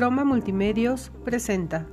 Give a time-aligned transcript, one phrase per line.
[0.00, 1.86] Croma Multimedios presenta.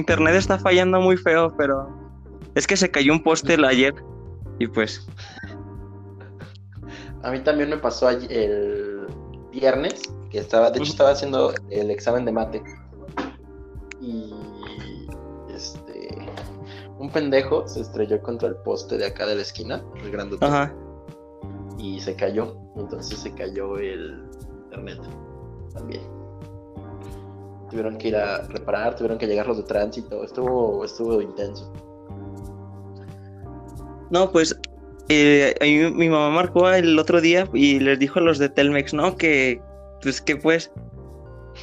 [0.00, 1.88] Internet está fallando muy feo, pero
[2.56, 3.94] es que se cayó un póster ayer
[4.58, 5.06] y pues
[7.22, 9.06] A mí también me pasó ayer- el
[9.52, 12.62] viernes, que estaba, de hecho estaba haciendo el examen de mate.
[17.08, 20.74] Un pendejo se estrelló contra el poste de acá de la esquina, el grandote, ajá.
[21.78, 22.56] y se cayó.
[22.76, 24.22] Entonces se cayó el
[24.64, 24.98] internet
[25.72, 26.02] también.
[27.70, 31.72] Tuvieron que ir a reparar, tuvieron que llegar los de tránsito, estuvo, estuvo intenso.
[34.10, 34.58] No, pues
[35.08, 38.48] eh, a mí mi mamá marcó el otro día y les dijo a los de
[38.48, 39.16] Telmex, ¿no?
[39.16, 39.60] Que,
[40.02, 40.70] pues que pues.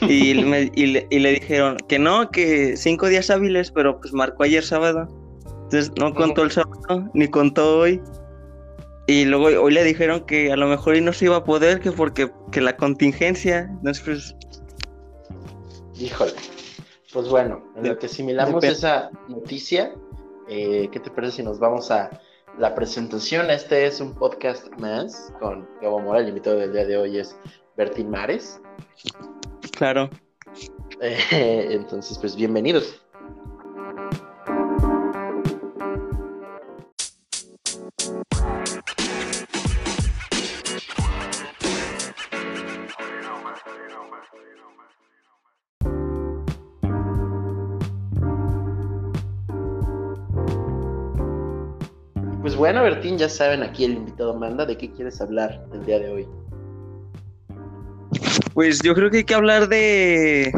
[0.01, 4.11] Y, me- y le, y le dijeron que no, que cinco días hábiles, pero pues
[4.13, 5.07] marcó ayer sábado.
[5.65, 8.01] Entonces no contó el sábado, ni contó hoy.
[9.07, 11.79] Y luego hoy le dijeron que a lo mejor hoy no se iba a poder,
[11.79, 13.67] que porque que la contingencia.
[13.69, 14.35] Entonces, pues,
[15.99, 16.33] Híjole.
[17.13, 19.93] Pues bueno, en De- lo que asimilamos de esa noticia,
[20.49, 22.09] eh, ¿qué te parece si nos vamos a
[22.57, 23.49] la presentación?
[23.49, 26.19] Este es un podcast más con Gabo Mora.
[26.19, 27.37] El invitado del día de hoy es
[27.77, 28.59] Bertín Mares.
[29.77, 30.09] claro.
[31.01, 33.04] Eh, entonces, pues bienvenidos.
[52.55, 54.65] Pues bueno, Bertín, ya saben, aquí el invitado manda.
[54.65, 56.27] ¿De qué quieres hablar el día de hoy?
[58.53, 60.53] Pues yo creo que hay que hablar de.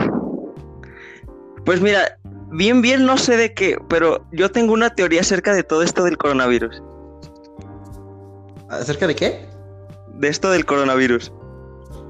[1.65, 2.19] Pues mira,
[2.51, 6.03] bien, bien, no sé de qué, pero yo tengo una teoría acerca de todo esto
[6.03, 6.83] del coronavirus.
[8.69, 9.49] ¿Acerca de qué?
[10.19, 11.33] De esto del coronavirus.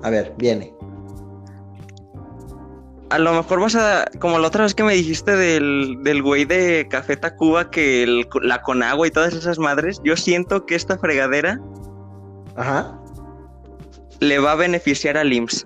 [0.03, 0.76] A ver, viene.
[3.09, 4.05] A lo mejor vas a.
[4.19, 8.27] Como la otra vez que me dijiste del, del güey de Café Tacuba, que el-
[8.41, 11.59] la Conagua y todas esas madres, yo siento que esta fregadera
[12.57, 12.99] Ajá.
[14.19, 15.65] le va a beneficiar al IMSS.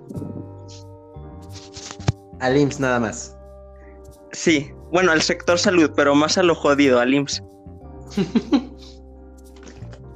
[2.39, 3.35] Al IMSS nada más.
[4.33, 7.43] Sí, bueno, al sector salud, pero más a lo jodido, al IMSS.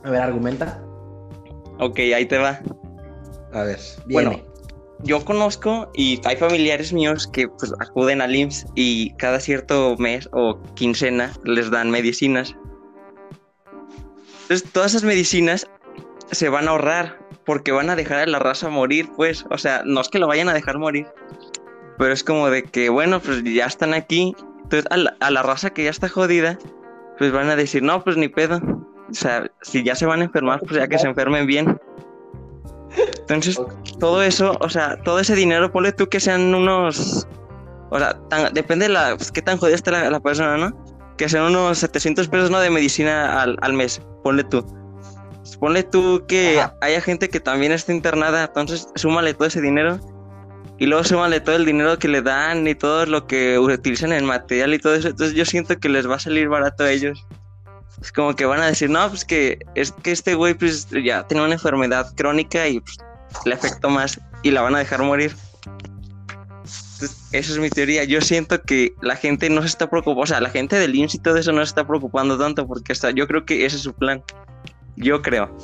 [0.04, 0.80] A ver, argumenta.
[1.80, 2.60] Ok, ahí te va.
[3.54, 4.46] A ver, Bueno, viene.
[5.06, 10.28] Yo conozco y hay familiares míos que pues, acuden al IMSS y cada cierto mes
[10.34, 12.56] o quincena les dan medicinas.
[14.44, 15.68] Entonces, todas esas medicinas
[16.32, 19.46] se van a ahorrar porque van a dejar a la raza morir, pues.
[19.50, 21.08] O sea, no es que lo vayan a dejar morir,
[21.98, 24.36] pero es como de que, bueno, pues ya están aquí.
[24.64, 26.58] Entonces, a la, a la raza que ya está jodida,
[27.18, 28.60] pues van a decir, no, pues ni pedo.
[29.10, 31.80] O sea, si ya se van a enfermar, pues ya que se enfermen bien.
[33.22, 33.72] Entonces, Ok.
[34.00, 37.28] todo eso, o sea, todo ese dinero, ponle tú que sean unos.
[37.90, 40.86] O sea, tan- depende de la, pues, qué tan jodida esté la, la persona, ¿no?
[41.18, 42.60] Que sean unos 700 pesos, ¿no?
[42.60, 44.66] De medicina al, al mes, ponle tú.
[45.60, 46.76] Ponle tú que Ajá.
[46.82, 50.00] haya gente que también esté internada, entonces súmale todo ese dinero.
[50.78, 54.26] Y luego súmale todo el dinero que le dan y todo lo que utilizan en
[54.26, 55.08] material y todo eso.
[55.10, 57.26] Entonces yo siento que les va a salir barato a ellos.
[58.02, 61.26] Es como que van a decir, no, pues que es que este güey pues ya
[61.28, 62.98] tiene una enfermedad crónica y pues,
[63.46, 65.36] le afectó más y la van a dejar morir.
[66.96, 68.04] Entonces, esa es mi teoría.
[68.04, 71.16] Yo siento que la gente no se está preocupando, o sea, la gente del IMSS
[71.16, 73.84] y todo eso no se está preocupando tanto porque está, yo creo que ese es
[73.84, 74.24] su plan.
[74.96, 75.56] Yo creo.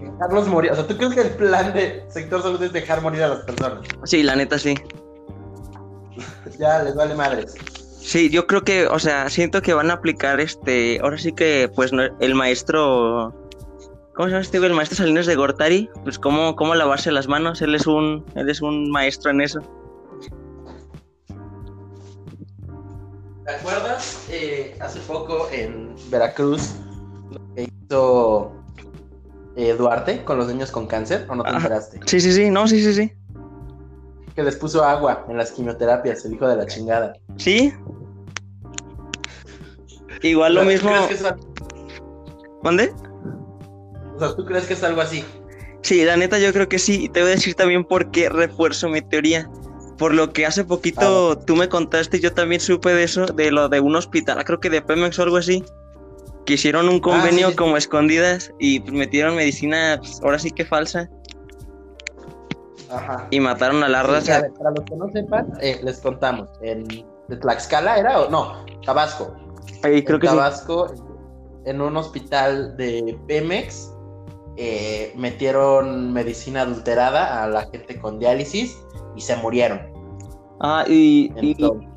[0.00, 0.72] Dejarlos morir.
[0.72, 3.40] O sea, ¿tú crees que el plan de sector salud es dejar morir a las
[3.40, 3.80] personas?
[4.04, 4.74] Sí, la neta sí.
[6.58, 7.54] Ya les vale madres.
[8.00, 11.70] Sí, yo creo que, o sea, siento que van a aplicar este, ahora sí que,
[11.74, 13.34] pues, no- el maestro,
[14.14, 14.56] ¿cómo se llama este?
[14.58, 18.48] El maestro Salinas de Gortari, pues, cómo, cómo lavarse las manos, él es un, él
[18.48, 19.60] es un maestro en eso.
[23.44, 26.74] ¿Te acuerdas eh, hace poco en Veracruz
[27.30, 28.52] lo que hizo
[29.56, 31.26] eh, Duarte con los niños con cáncer?
[31.28, 32.00] ¿O no te enteraste?
[32.06, 33.12] Sí, sí, sí, no, sí, sí, sí.
[34.38, 37.12] Que les puso agua en las quimioterapias, el hijo de la chingada.
[37.38, 37.74] Sí.
[40.22, 41.34] Igual lo ¿Tú mismo, crees que es,
[42.62, 42.94] ¿mande?
[44.14, 45.24] o sea, ¿tú crees que es algo así?
[45.82, 47.06] Sí, la neta yo creo que sí.
[47.06, 49.50] Y te voy a decir también por qué refuerzo mi teoría.
[49.98, 53.68] Por lo que hace poquito tú me contaste, yo también supe de eso, de lo
[53.68, 55.64] de un hospital, creo que de Pemex o algo así,
[56.46, 57.56] que hicieron un convenio sí, sí.
[57.56, 61.10] como escondidas y metieron medicina, pues, ahora sí que falsa,
[62.90, 63.26] Ajá.
[63.30, 64.36] y mataron a la Sí, raza.
[64.36, 66.48] a ver, para los que no sepan, eh, les contamos.
[66.62, 69.34] En de Tlaxcala era o no, Tabasco.
[69.82, 70.34] Ay, creo en que sí.
[70.34, 70.92] Tabasco,
[71.66, 73.92] en un hospital de Pemex
[74.56, 78.76] eh, metieron medicina adulterada a la gente con diálisis
[79.14, 79.80] y se murieron.
[80.60, 81.30] Ah, y,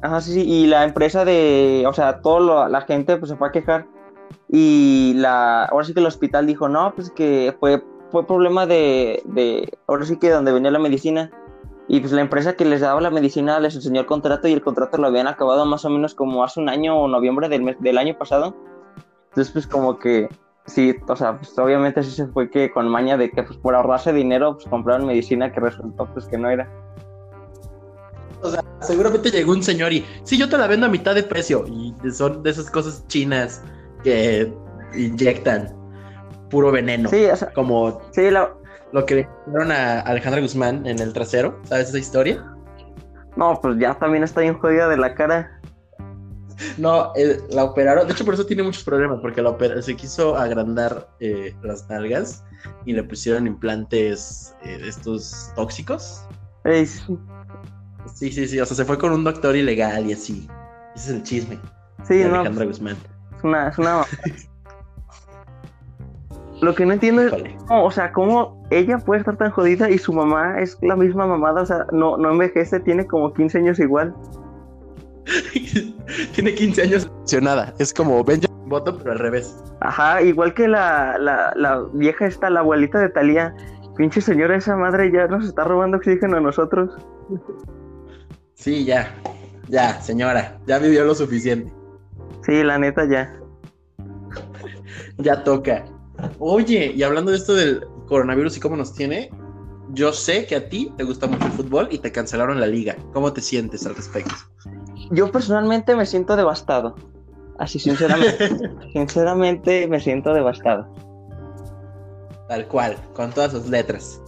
[0.04, 3.48] ajá, sí, sí, y la empresa de, o sea, toda la gente pues se fue
[3.48, 3.88] a quejar
[4.50, 9.22] y la, ahora sí que el hospital dijo, no, pues que fue, fue problema de,
[9.26, 11.32] de, ahora sí que donde venía la medicina
[11.88, 14.62] y pues la empresa que les daba la medicina les enseñó el contrato y el
[14.62, 17.78] contrato lo habían acabado más o menos como hace un año o noviembre del, mes,
[17.80, 18.56] del año pasado.
[19.30, 20.30] Entonces pues como que
[20.66, 23.76] sí, o sea, pues obviamente sí se fue que con maña de que pues por
[23.76, 26.70] ahorrarse dinero pues compraron medicina que resultó pues que no era.
[28.80, 31.66] Seguramente llegó un señor y, sí, yo te la vendo a mitad de precio.
[31.68, 33.64] Y son de esas cosas chinas
[34.04, 34.52] que
[34.96, 35.81] inyectan
[36.52, 37.10] puro veneno.
[37.10, 38.54] Sí, o sea, Como sí, la,
[38.92, 41.60] lo que le hicieron a Alejandra Guzmán en el trasero.
[41.64, 42.46] ¿Sabes esa historia?
[43.36, 45.60] No, pues ya también está bien jodida de la cara.
[46.78, 48.06] No, eh, la operaron.
[48.06, 52.44] De hecho, por eso tiene muchos problemas, porque la se quiso agrandar eh, las nalgas
[52.86, 56.24] y le pusieron implantes eh, estos tóxicos.
[56.66, 57.18] Ey, sí,
[58.14, 58.60] Sí, sí, sí.
[58.60, 60.48] O sea, se fue con un doctor ilegal y así.
[60.96, 61.60] Ese es el chisme
[62.04, 62.98] sí, de no, Alejandra Guzmán.
[63.38, 64.04] es una, es una...
[66.62, 67.34] Lo que no entiendo es,
[67.68, 71.26] cómo, o sea, cómo ella puede estar tan jodida y su mamá es la misma
[71.26, 74.14] mamada, o sea, no, no envejece, tiene como 15 años igual.
[76.34, 77.12] Tiene 15 años.
[77.42, 77.74] Nada.
[77.80, 79.56] Es como Benjamin Button, pero al revés.
[79.80, 83.56] Ajá, igual que la, la, la vieja esta, la abuelita de Talía.
[83.96, 86.90] Pinche señora, esa madre ya nos está robando oxígeno a nosotros.
[88.56, 89.14] Sí, ya.
[89.68, 90.58] Ya, señora.
[90.66, 91.72] Ya vivió lo suficiente.
[92.44, 93.34] Sí, la neta ya.
[95.18, 95.86] Ya toca.
[96.40, 99.30] Oye, y hablando de esto del coronavirus y cómo nos tiene,
[99.94, 102.96] yo sé que a ti te gusta mucho el fútbol y te cancelaron la liga.
[103.14, 104.34] ¿Cómo te sientes al respecto?
[105.12, 106.96] Yo personalmente me siento devastado.
[107.60, 108.50] Así, sinceramente.
[108.94, 110.88] sinceramente me siento devastado.
[112.48, 114.22] Tal cual, con todas sus letras.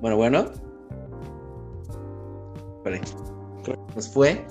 [0.00, 0.46] Bueno, bueno.
[2.84, 4.46] Que Nos fue.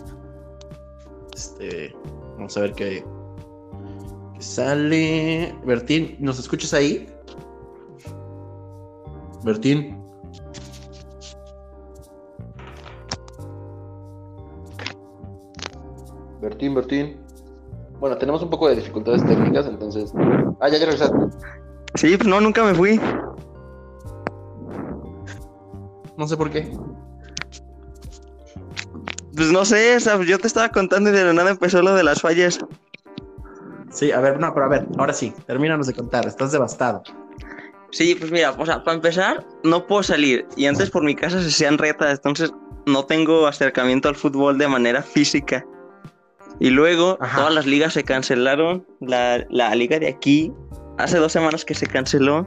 [1.34, 1.96] Este.
[2.38, 3.06] Vamos a ver qué.
[4.46, 5.56] Sale.
[5.66, 7.08] Bertín, ¿nos escuchas ahí?
[9.44, 10.02] Bertín.
[16.42, 17.18] Bertín, Bertín.
[18.00, 20.14] Bueno, tenemos un poco de dificultades técnicas, entonces.
[20.60, 21.18] Ah, ya, ya regresaste.
[21.96, 23.00] Sí, pues no, nunca me fui.
[26.18, 26.72] No sé por qué.
[29.36, 31.94] Pues no sé, o sea, yo te estaba contando y de la nada empezó lo
[31.94, 32.60] de las fallas.
[33.96, 37.02] Sí, a ver, no, pero a ver, ahora sí, termínanos de contar, estás devastado.
[37.92, 40.46] Sí, pues mira, o sea, para empezar, no puedo salir.
[40.58, 42.52] Y antes por mi casa se hacían retas, entonces
[42.86, 45.66] no tengo acercamiento al fútbol de manera física.
[46.60, 47.38] Y luego Ajá.
[47.38, 48.86] todas las ligas se cancelaron.
[49.00, 50.52] La, la liga de aquí,
[50.98, 52.46] hace dos semanas que se canceló.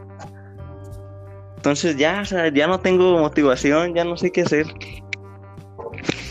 [1.56, 4.66] Entonces ya, o sea, ya no tengo motivación, ya no sé qué hacer.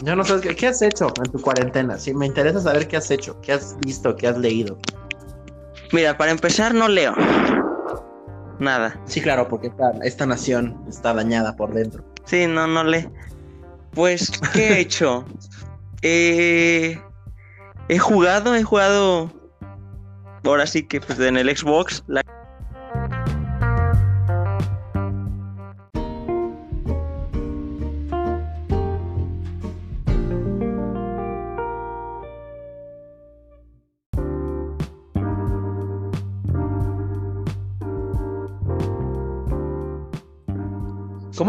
[0.03, 1.97] Ya no sabes, ¿qué, qué has hecho en tu cuarentena?
[1.97, 4.77] Sí, me interesa saber qué has hecho, qué has visto, qué has leído.
[5.91, 7.13] Mira, para empezar no leo.
[8.59, 8.99] Nada.
[9.05, 12.03] Sí, claro, porque esta, esta nación está dañada por dentro.
[12.25, 13.09] Sí, no, no le.
[13.91, 15.25] Pues, ¿qué he hecho?
[16.01, 16.99] Eh,
[17.87, 19.31] he jugado, he jugado.
[20.43, 22.03] Ahora sí que pues en el Xbox.
[22.07, 22.23] la-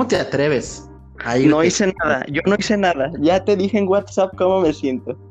[0.08, 0.88] te atreves
[1.24, 1.50] a irte?
[1.50, 3.10] No hice nada, yo no hice nada.
[3.20, 5.16] Ya te dije en WhatsApp cómo me siento.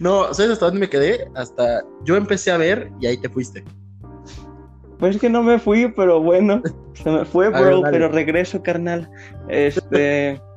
[0.00, 1.28] No, ¿sabes hasta dónde me quedé?
[1.34, 3.62] Hasta yo empecé a ver y ahí te fuiste.
[4.98, 6.62] Pues es que no me fui, pero bueno,
[6.94, 9.10] se me fue, ver, bro, pero regreso, carnal.
[9.48, 10.40] Este.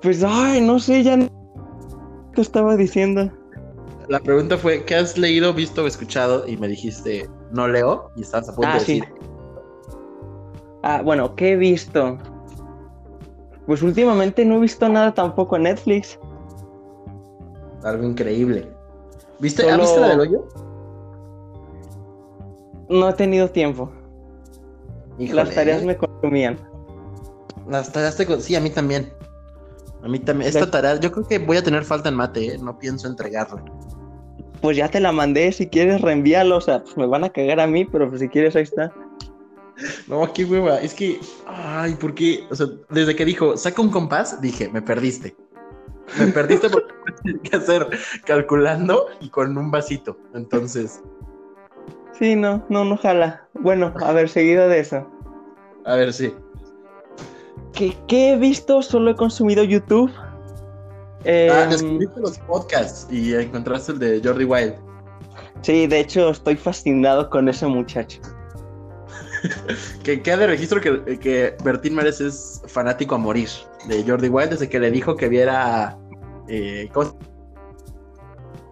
[0.00, 1.16] Pues, ay, no sé, ya.
[1.16, 1.28] no-
[2.32, 3.32] ¿Qué estaba diciendo?
[4.08, 6.46] La pregunta fue, ¿qué has leído, visto o escuchado?
[6.46, 9.00] Y me dijiste, no leo, y estabas a punto Ah, de sí.
[9.00, 9.14] decir,
[10.82, 12.18] Ah, bueno, ¿qué he visto?
[13.66, 16.18] Pues últimamente no he visto nada tampoco en Netflix.
[17.84, 18.68] algo increíble.
[19.40, 20.48] ¿Viste, Solo- ¿Has visto la del hoyo?
[22.88, 23.90] No he tenido tiempo.
[25.18, 26.58] Híjole, Las tareas me consumían.
[27.68, 28.26] Las tareas te...
[28.26, 29.12] con- Sí, a mí también.
[30.02, 30.48] A mí también.
[30.48, 32.58] Esta tarea, yo creo que voy a tener falta en mate, ¿eh?
[32.58, 33.62] No pienso entregarla.
[34.60, 37.60] Pues ya te la mandé, si quieres reenvíalo, o sea, pues me van a cagar
[37.60, 38.92] a mí, pero pues si quieres ahí está.
[40.06, 40.80] No, qué hueva.
[40.80, 42.44] Es que, ay, ¿por qué?
[42.50, 45.36] O sea, desde que dijo, saca un compás, dije, me perdiste.
[46.18, 46.92] me perdiste porque
[47.22, 47.88] tenía que hacer
[48.24, 50.18] calculando y con un vasito.
[50.34, 51.00] Entonces,
[52.18, 53.46] Sí, no, no, no jala.
[53.54, 55.06] Bueno, a ver, seguido de eso.
[55.84, 56.34] a ver, sí.
[57.72, 58.82] ¿Qué, qué he visto?
[58.82, 60.10] Solo he consumido YouTube.
[61.46, 64.74] Ah, Em, descubriste los podcasts y encontraste el de Jordi Wild.
[65.62, 68.20] sí, de hecho, estoy fascinado con ese muchacho.
[70.02, 73.48] Que queda de registro que, que Bertín Márez es fanático a morir
[73.86, 75.96] de Jordi Wild desde que le dijo que viera.
[76.48, 77.16] Eh, ¿cómo se-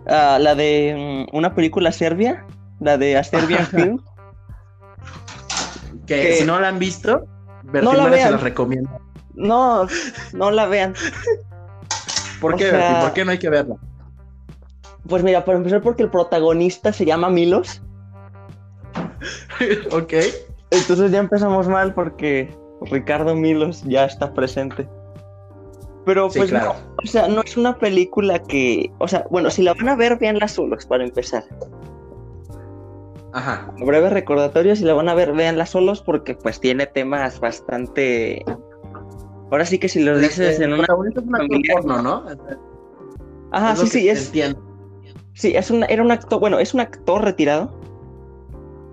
[0.08, 2.46] Ah, la de mm, una película serbia,
[2.80, 4.00] la de A Serbian Film.
[6.06, 7.26] que Que- si no la han visto,
[7.64, 8.32] Bertín la Márez se vean.
[8.32, 8.98] las recomienda.
[9.34, 9.86] No,
[10.32, 10.94] no la vean.
[12.40, 13.00] ¿Por O qué, sea- Bertín?
[13.02, 13.74] ¿Por qué no hay que verla?
[15.08, 17.82] Pues mira, por empezar, porque el protagonista se llama Milos.
[19.92, 20.12] ok.
[20.70, 24.88] Entonces ya empezamos mal porque Ricardo Milos ya está presente.
[26.04, 26.74] Pero Sí, pues claro.
[26.74, 29.96] no, o sea, no es una película que, o sea, bueno, si la van a
[29.96, 31.44] ver, véanla solos para empezar.
[33.32, 33.70] Ajá.
[33.84, 38.44] Breve recordatorio, si la van a ver, véanla solos porque pues tiene temas bastante...
[39.50, 40.84] Ahora sí que si los dices en una...
[40.84, 42.24] es un porno, ¿no?
[43.52, 44.60] Ajá, Es sí, sí, es, Entiendo.
[45.34, 47.78] sí, es un, era un actor, bueno, es un actor retirado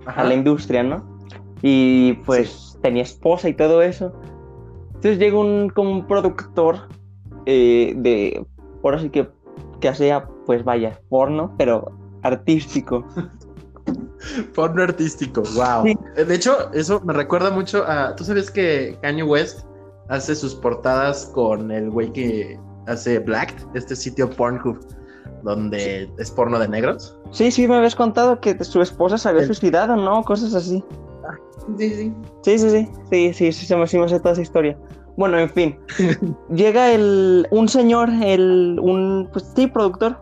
[0.06, 0.20] Ajá.
[0.20, 1.13] a la industria, ¿no?
[1.66, 4.12] Y pues tenía esposa y todo eso.
[4.88, 6.88] Entonces llega un como un productor
[7.46, 8.46] eh, de,
[8.82, 9.30] ahora sí que,
[9.80, 11.90] que hacía, pues vaya, porno, pero
[12.22, 13.06] artístico.
[14.54, 15.84] Porno artístico, wow.
[15.84, 15.96] Sí.
[16.16, 18.14] De hecho, eso me recuerda mucho a.
[18.14, 19.66] ¿Tú sabes que Kanye West
[20.08, 24.78] hace sus portadas con el güey que hace Black, este sitio Pornhub,
[25.42, 27.18] donde es porno de negros?
[27.32, 30.22] Sí, sí, me habías contado que su esposa se había El- suicidado, ¿no?
[30.24, 30.82] Cosas así.
[31.78, 32.14] Sí, sí.
[32.42, 34.78] Sí, sí, sí, sí, sí, sí, se me, sí me toda esa historia.
[35.16, 35.78] Bueno, en fin.
[36.54, 40.18] Llega el, un señor, el, un, pues sí, productor,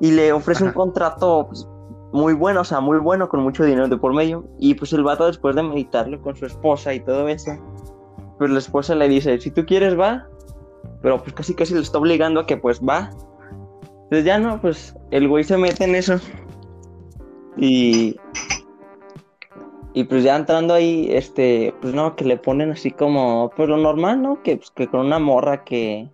[0.00, 0.76] y le ofrece un Ajá.
[0.76, 1.68] contrato pues,
[2.12, 4.44] muy bueno, o sea, muy bueno, con mucho dinero de por medio.
[4.58, 7.52] Y pues el vato, después de meditarlo con su esposa y todo eso,
[8.38, 10.26] pues la esposa le dice, si tú quieres, va.
[11.02, 13.10] Pero pues casi casi le está obligando a que pues va.
[14.04, 16.20] Entonces ya no, pues el güey se mete en eso.
[17.56, 18.16] Y
[19.96, 23.78] y pues ya entrando ahí, este, pues no, que le ponen así como, pues lo
[23.78, 24.42] normal, ¿no?
[24.42, 26.10] Que, pues, que con una morra que...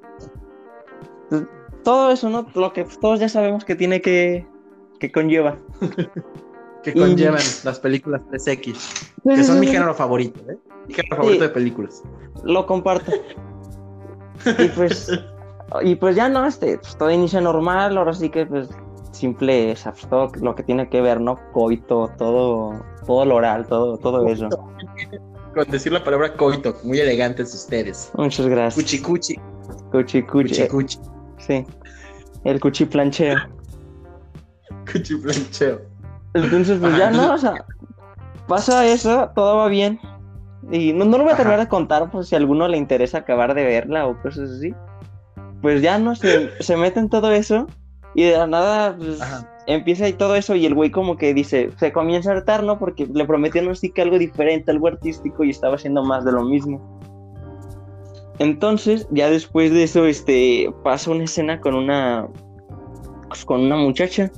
[1.29, 1.43] pues,
[1.83, 2.47] todo eso, ¿no?
[2.55, 4.47] Lo que pues, todos ya sabemos que tiene que...
[5.01, 5.57] que conlleva.
[6.85, 10.59] Que Y- conllevan las películas 3X, que son mi género favorito, ¿eh?
[10.89, 12.03] Mi género favorito de películas.
[12.43, 13.13] Lo comparto.
[14.59, 15.09] Y pues...
[15.83, 18.69] Y pues ya no, este, pues todo inicia normal, ahora sí que pues
[19.13, 21.39] simple, pues, todo lo que tiene que ver, ¿no?
[21.53, 24.49] Coito, todo, todo lo oral, todo, todo eso.
[25.55, 28.11] Con decir la palabra coito, muy elegantes ustedes.
[28.15, 28.75] Muchas gracias.
[28.83, 29.37] Cuchi cuchi,
[29.91, 30.67] Cuchi, cuchi.
[30.67, 30.99] cuchi cuchi,
[31.39, 31.67] Sí.
[32.45, 33.37] El cuchiplancheo.
[34.93, 35.81] cuchi plancheo.
[36.35, 37.65] Entonces, pues ya no, o sea,
[38.49, 40.01] pasa eso, todo va bien.
[40.71, 41.65] Y no, no lo voy a terminar Ajá.
[41.65, 44.75] de contar por si a alguno le interesa acabar de verla o cosas así.
[45.61, 47.67] Pues ya no, se, se mete en todo eso
[48.15, 49.21] y de la nada pues,
[49.67, 52.79] empieza y todo eso y el güey como que dice, se comienza a hartar, ¿no?
[52.79, 56.45] Porque le prometieron así que algo diferente, algo artístico y estaba haciendo más de lo
[56.45, 56.81] mismo.
[58.39, 62.27] Entonces, ya después de eso, este, pasa una escena con una,
[63.29, 64.31] pues, con una muchacha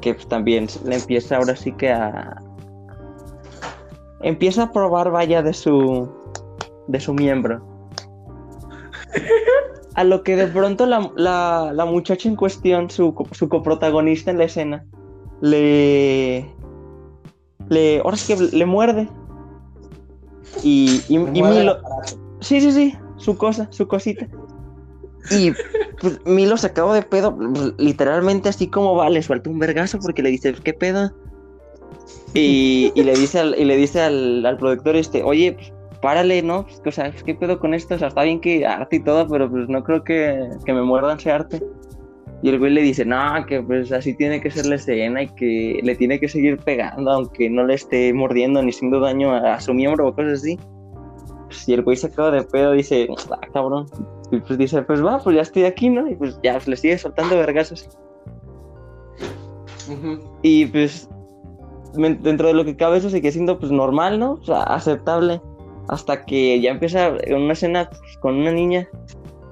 [0.00, 2.36] que pues, también le empieza ahora sí que a,
[4.20, 6.10] empieza a probar vaya de su,
[6.88, 7.71] de su miembro.
[9.94, 14.38] A lo que de pronto la, la, la muchacha en cuestión, su, su coprotagonista en
[14.38, 14.84] la escena,
[15.42, 16.50] le,
[17.68, 19.08] le, ahora sí que le muerde.
[20.62, 21.78] Y, y, y Milo,
[22.40, 24.26] Sí, sí, sí, su cosa, su cosita.
[25.30, 25.52] Y
[26.00, 30.00] pues Milo se acabó de pedo, pues, literalmente así como va, le suelta un vergazo
[30.00, 31.12] porque le dice, ¿qué pedo?
[32.34, 36.42] Y, y le dice al, y le dice al, al productor este, oye, pues, párale,
[36.42, 36.64] ¿no?
[36.64, 37.94] Pues, o sea, ¿qué pedo con esto?
[37.94, 40.82] O sea, está bien que arte y todo, pero pues no creo que, que me
[40.82, 41.62] muerdan ese arte.
[42.42, 45.28] Y el güey le dice, no, que pues así tiene que ser la escena y
[45.28, 49.54] que le tiene que seguir pegando, aunque no le esté mordiendo ni haciendo daño a,
[49.54, 50.58] a su miembro o cosas así.
[51.46, 53.86] Pues, y el güey se acaba de pedo, dice, ah, cabrón.
[54.32, 56.08] Y pues dice, pues va, pues ya estoy aquí, ¿no?
[56.08, 57.88] Y pues ya pues, le sigue soltando vergazos.
[59.88, 60.18] Ujú.
[60.42, 61.08] Y pues
[61.94, 64.32] dentro de lo que cabe eso sigue siendo pues normal, ¿no?
[64.32, 65.40] O sea, aceptable.
[65.88, 68.88] Hasta que ya empieza en una escena con una niña.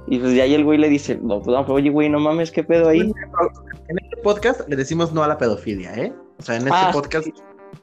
[0.06, 2.50] Y pues ya ahí el güey le dice, no, pues, no, oye güey, no mames,
[2.50, 3.00] ¿qué pedo ahí?
[3.00, 6.12] En este podcast le decimos no a la pedofilia, ¿eh?
[6.38, 7.34] O sea, en este Ah, podcast sí.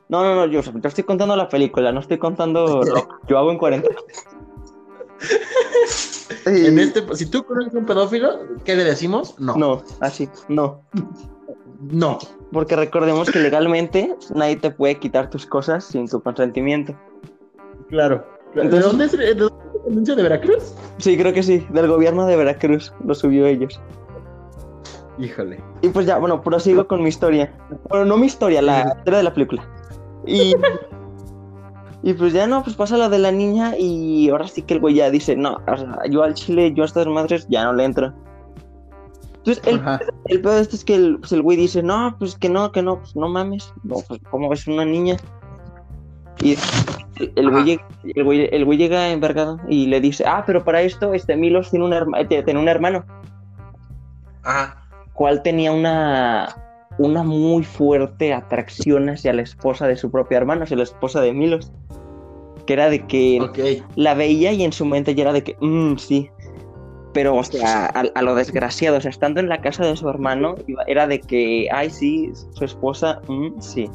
[0.10, 3.38] No, no, no, yo, yo estoy contando la película, no estoy contando lo que yo
[3.38, 3.96] hago en cuarentena.
[6.46, 9.40] En este, si tú conoces un pedófilo, ¿qué le decimos?
[9.40, 9.56] No.
[9.56, 10.82] No, así, no.
[11.80, 12.20] No.
[12.52, 16.96] Porque recordemos que legalmente nadie te puede quitar tus cosas sin tu consentimiento.
[17.90, 18.26] Claro.
[18.64, 20.74] Entonces- ¿De dónde es de dónde el anuncio de Veracruz?
[20.98, 23.80] Sí, creo que sí, del gobierno de Veracruz, lo subió ellos.
[25.20, 25.60] Híjole.
[25.82, 27.52] Y pues ya, bueno, prosigo con mi historia.
[27.90, 29.68] Bueno, no mi historia, la historia de la película.
[30.26, 30.54] Y,
[32.04, 34.80] y pues ya no, pues pasa lo de la niña y ahora sí que el
[34.80, 37.74] güey ya dice, no, o sea, yo al chile, yo a estas madres ya no
[37.74, 38.14] le entro.
[39.38, 39.82] Entonces, el,
[40.26, 42.72] el peor de esto es que el, pues el güey dice, no, pues que no,
[42.72, 43.74] que no, pues no mames.
[43.84, 45.16] No, pues ¿cómo ves una niña?
[46.42, 46.56] Y
[47.36, 47.80] el, güey,
[48.16, 51.72] el, güey, el güey llega envergado y le dice, ah, pero para esto, este Milos
[51.72, 53.04] tiene un, herma- eh, tiene un hermano
[54.44, 54.84] Ajá.
[55.14, 56.56] cual tenía una,
[57.00, 61.34] una muy fuerte atracción hacia la esposa de su propio hermano, hacia la esposa de
[61.34, 61.72] Milos.
[62.66, 63.60] Que era de que Ok.
[63.96, 66.30] la veía y en su mente ya era de que, "Mm, sí.
[67.14, 70.08] Pero, o sea, a, a lo desgraciado, o sea, estando en la casa de su
[70.10, 73.90] hermano, era de que, ay, sí, su esposa, mm, sí.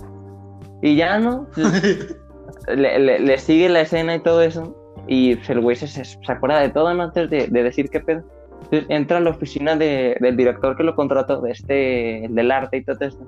[0.81, 1.67] Y ya no, pues,
[2.69, 4.77] le, le- le sigue la escena y todo eso.
[5.09, 8.23] Y el güey se, se, se acuerda de todo antes de, de decir qué pedo.
[8.65, 12.77] Entonces entra a la oficina de- del director que lo contrató, de este, del arte
[12.79, 13.25] y todo esto.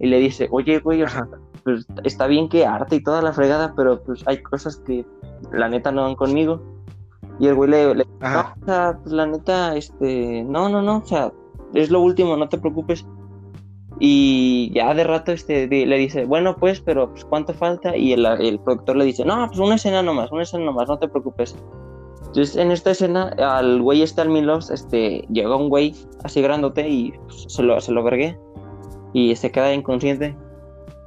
[0.00, 1.26] Y le dice, oye, güey, o sea,
[1.64, 5.04] pues, está bien que arte y toda la fregada, pero pues hay cosas que
[5.52, 6.62] la neta no van conmigo.
[7.40, 10.98] Y el güey le, le no, o sea, pues la neta, este, no, no, no,
[10.98, 11.30] o sea,
[11.74, 13.06] es lo último, no te preocupes.
[14.00, 17.96] Y ya de rato este, le dice, bueno, pues, pero pues, ¿cuánto falta?
[17.96, 20.98] Y el, el productor le dice, no, pues una escena nomás, una escena nomás, no
[20.98, 21.56] te preocupes.
[22.26, 26.88] Entonces, en esta escena, al güey este al Milos, este, llega un güey así grandote
[26.88, 28.38] y pues, se lo, se lo vergué
[29.14, 30.36] y se queda inconsciente.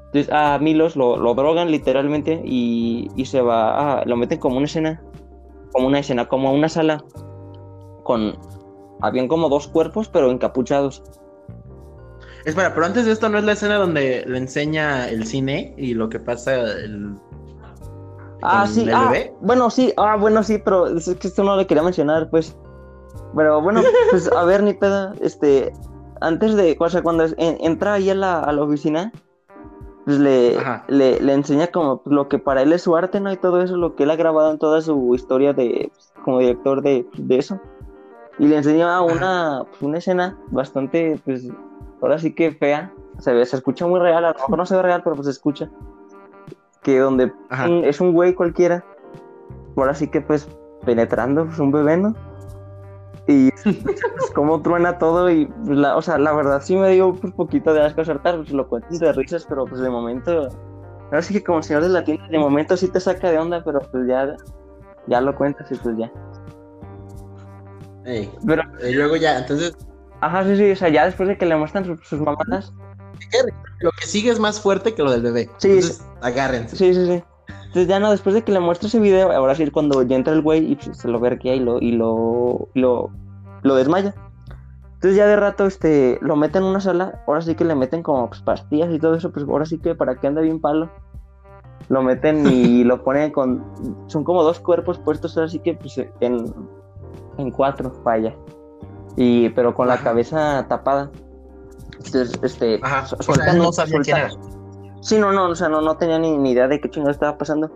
[0.07, 4.57] Entonces, a Milos lo, lo drogan literalmente y, y se va, a- lo meten como
[4.57, 5.01] una escena,
[5.71, 7.01] como una escena, como una sala
[8.03, 8.35] con,
[8.99, 11.03] habían como dos cuerpos pero encapuchados.
[12.45, 15.93] Espera, pero antes de esto no es la escena donde le enseña el cine y
[15.93, 17.15] lo que pasa el.
[18.41, 19.33] Ah, sí, el ah, bebé.
[19.41, 22.57] bueno, sí, ah, bueno, sí, pero es que esto no lo quería mencionar, pues.
[23.35, 25.71] Pero bueno, pues a ver, ni pedo, este,
[26.21, 29.11] antes de, o sea, cuando en- entra ahí a la, a la oficina,
[30.05, 33.31] pues le, le, le enseña como lo que para él es su arte, ¿no?
[33.31, 36.39] Y todo eso, lo que él ha grabado en toda su historia de, pues, como
[36.39, 37.59] director de, de eso.
[38.39, 41.47] Y le enseña una, pues, una escena bastante, pues,
[42.01, 44.75] ahora sí que fea, se ve, se escucha muy real, a lo mejor no se
[44.75, 45.69] ve real, pero pues se escucha.
[46.81, 47.31] Que donde
[47.67, 48.83] un- es un güey cualquiera,
[49.77, 50.47] ahora sí que pues
[50.85, 52.15] penetrando, pues un bebé, ¿no?
[53.27, 57.09] Y pues, cómo truena todo y, pues, la, o sea, la verdad sí me dio
[57.09, 60.49] un poquito de asco saltar, pues lo cuento de risas, pero pues de momento,
[61.05, 63.63] ahora sí que como señor de la tienda, de momento sí te saca de onda,
[63.63, 64.35] pero pues ya,
[65.07, 66.11] ya lo cuentas y pues ya.
[68.05, 69.77] Ey, Pero, y luego ya, entonces,
[70.21, 72.73] ajá, sí, sí, o sea, ya después de que le muestran sus, sus mamadas,
[73.79, 75.49] lo que sigue es más fuerte que lo del bebé.
[75.57, 76.75] Sí, Entonces, agárrense.
[76.75, 77.23] Sí, sí, sí.
[77.47, 80.33] Entonces ya no, después de que le muestre ese video, ahora sí cuando ya entra
[80.33, 83.09] el güey y pues, se lo verquea y lo, y lo, lo,
[83.63, 84.13] lo desmaya.
[84.95, 88.03] Entonces ya de rato este, lo meten en una sala, ahora sí que le meten
[88.03, 90.89] como pues, pastillas y todo eso, pues ahora sí que para que ande bien palo.
[91.87, 93.63] Lo meten y lo ponen con,
[94.07, 96.53] son como dos cuerpos puestos ahora sí que pues en,
[97.37, 98.35] en cuatro, vaya.
[99.17, 101.11] Y, pero con la cabeza tapada.
[101.97, 103.05] Entonces, este, Ajá.
[103.05, 104.61] su- O sea, no sabía quién sueltan-
[105.01, 107.37] Sí, no, no, o sea, no, no tenía ni, ni idea de qué chingado estaba
[107.37, 107.71] pasando.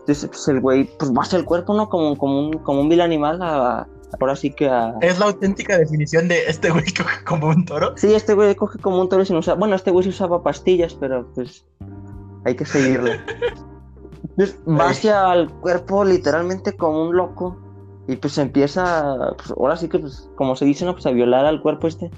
[0.00, 1.88] Entonces, pues el güey, pues va hacia el cuerpo, ¿no?
[1.88, 3.88] Como, como, un, como un vil animal, a, a-
[4.20, 4.94] ahora sí que a...
[5.00, 7.92] Es la auténtica definición de este güey coge como un toro.
[7.96, 9.58] Sí, este güey coge como un toro sin usar...
[9.58, 11.64] Bueno, este güey sí usaba pastillas, pero pues
[12.44, 13.20] hay que seguirle.
[14.30, 17.56] Entonces, va hacia el cuerpo literalmente como un loco
[18.08, 20.92] y pues empieza, pues ahora sí que, pues, como se dice, ¿no?
[20.92, 22.10] Pues a violar al cuerpo este.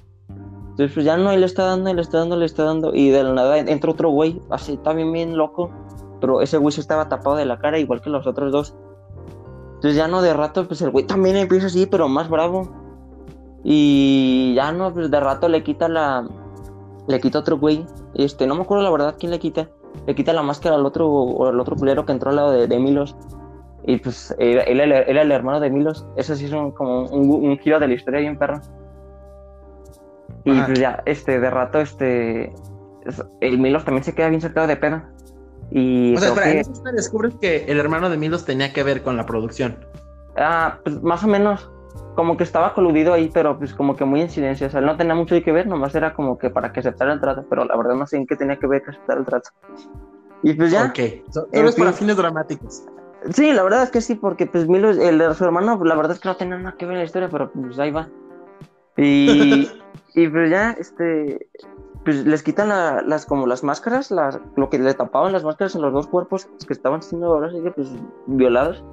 [0.71, 2.95] Entonces, pues ya no, y le está dando, y le está dando, le está dando.
[2.95, 5.71] Y de la nada entra otro güey, así también bien loco.
[6.21, 8.75] Pero ese güey se estaba tapado de la cara, igual que los otros dos.
[9.77, 12.71] Entonces ya no, de rato, pues el güey también empieza así, pero más bravo.
[13.65, 16.29] Y ya no, pues de rato le quita la.
[17.07, 17.87] Le quita otro güey.
[18.15, 19.71] Este, no me acuerdo la verdad quién le quita.
[20.07, 22.67] Le quita la máscara al otro, o al otro culero que entró al lado de,
[22.67, 23.17] de Milos.
[23.91, 26.07] Y pues era, él era- era el hermano de Milos.
[26.17, 28.61] Eso sí es un, como un, un giro de la historia bien perro.
[30.45, 30.67] Y Ajá.
[30.67, 32.53] pues ya, este, de rato, este.
[33.07, 35.03] es- El Milos también se queda bien sacado de pedo.
[35.71, 39.03] Y O sea, espera, en que- descubres que el hermano de Milos tenía que ver
[39.03, 39.77] con la producción.
[40.37, 41.71] Ah, pues más o menos.
[42.15, 44.67] Como que estaba coludido ahí, pero pues como que muy en silencio.
[44.67, 47.13] O sea, él no tenía mucho que ver, nomás era como que para que aceptara
[47.15, 49.25] el trato, pero la verdad no sé en qué tenía que ver que aceptar el
[49.25, 49.51] trato.
[50.43, 50.99] Y pues ya, Ok.
[50.99, 51.99] En Solo es para fin.
[52.01, 52.85] fines dramáticos.
[53.33, 55.97] Sí, la verdad es que sí, porque pues Milo, el de su hermano, pues, la
[55.97, 58.09] verdad es que no tenía nada que ver en la historia, pero pues ahí va.
[58.97, 59.69] Y,
[60.15, 61.49] y pues ya, este,
[62.05, 65.75] pues les quitan la- las como las máscaras, las, lo que le tapaban las máscaras
[65.75, 67.89] en los dos cuerpos que estaban siendo ahora sí que pues
[68.27, 68.85] violados.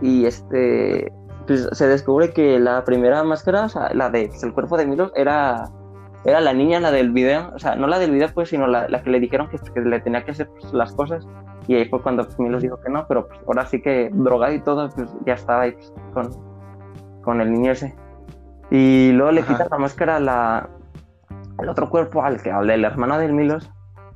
[0.00, 1.12] Y este,
[1.46, 4.86] pues se descubre que la primera máscara, o sea, la de pues, el cuerpo de
[4.86, 5.68] Milo, era,
[6.24, 8.88] era la niña, la del video, o sea, no la del video, pues, sino la,
[8.88, 11.26] la que le dijeron que, que le tenía que hacer pues, las cosas.
[11.66, 14.52] Y ahí fue cuando pues, Milo dijo que no, pero pues, ahora sí que drogado
[14.52, 16.30] y todo, pues ya estaba ahí pues, con,
[17.22, 17.94] con el niño ese.
[18.70, 19.52] Y luego le Ajá.
[19.52, 20.68] quitan la máscara la,
[21.58, 23.70] al otro cuerpo, al que al del hermano del Milos.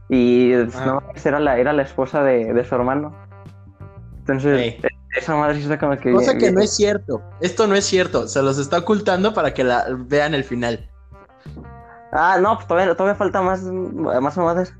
[0.08, 3.14] Y pues, no, era la, era la esposa de, de su hermano.
[4.18, 4.80] Entonces, Ey.
[5.16, 6.12] esa madre está como que.
[6.12, 7.22] Cosa que no es cierto.
[7.40, 8.28] Esto no es cierto.
[8.28, 10.88] Se los está ocultando para que la vean el final.
[12.16, 14.74] Ah, no, pues todavía, todavía falta más, más mamadas.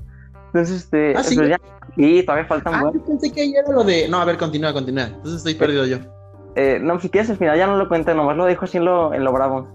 [0.47, 1.15] Entonces, este.
[1.17, 1.37] ¿Ah, sí?
[1.37, 1.61] pues ya.
[1.95, 4.09] Sí, todavía faltan Ah, yo pensé que ahí era lo de.
[4.09, 5.05] No, a ver, continúa, continúa.
[5.05, 5.99] Entonces estoy perdido yo.
[6.57, 8.87] Eh, no, si quieres, al final ya no lo cuento, nomás lo dejo así en
[8.87, 9.69] lo, en lo bravo.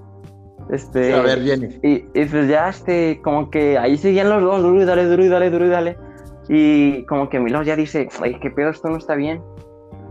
[0.72, 1.14] Este.
[1.14, 1.80] A ver, viene.
[1.84, 5.24] Y, y pues ya, este, como que ahí seguían los dos, duro y dale, duro
[5.24, 5.98] y dale, duro y dale.
[6.50, 9.42] Y como que Milos ya dice, ay, qué pedo, esto no está bien.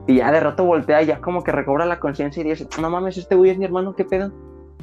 [0.06, 2.90] Y ya de rato voltea y ya como que recobra la conciencia y dice, no
[2.90, 4.32] mames, este güey es mi hermano, qué pedo.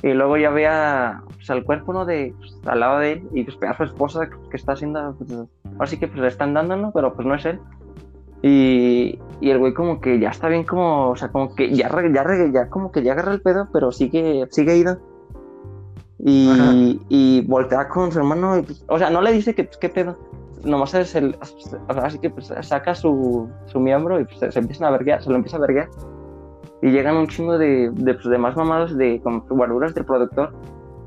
[0.04, 2.06] Y luego ya ve a, pues, al cuerpo, ¿no?
[2.06, 5.16] De, pues, al lado de él y pues a su esposa que, que está haciendo,
[5.18, 5.32] pues,
[5.74, 6.92] ahora sí que pues le están dando, ¿no?
[6.92, 7.60] Pero pues no es él.
[8.44, 11.90] Y, y el güey como que ya está bien como, o sea, como que ya,
[11.90, 15.00] ya, ya como que ya agarra el pedo, pero sigue, sigue ido.
[16.20, 16.72] Y, Ajá.
[17.10, 19.90] y voltea con su hermano, y, pues, o sea, no le dice que pues, qué
[19.90, 20.18] pedo.
[20.64, 24.52] Nomás es el, o sea, así que pues, saca su, su miembro y pues, se,
[24.52, 25.90] se empiezan a verguear, se lo empieza a verguear.
[26.82, 30.54] Y llegan un chingo de, de, pues, de más mamados de como guaruras del productor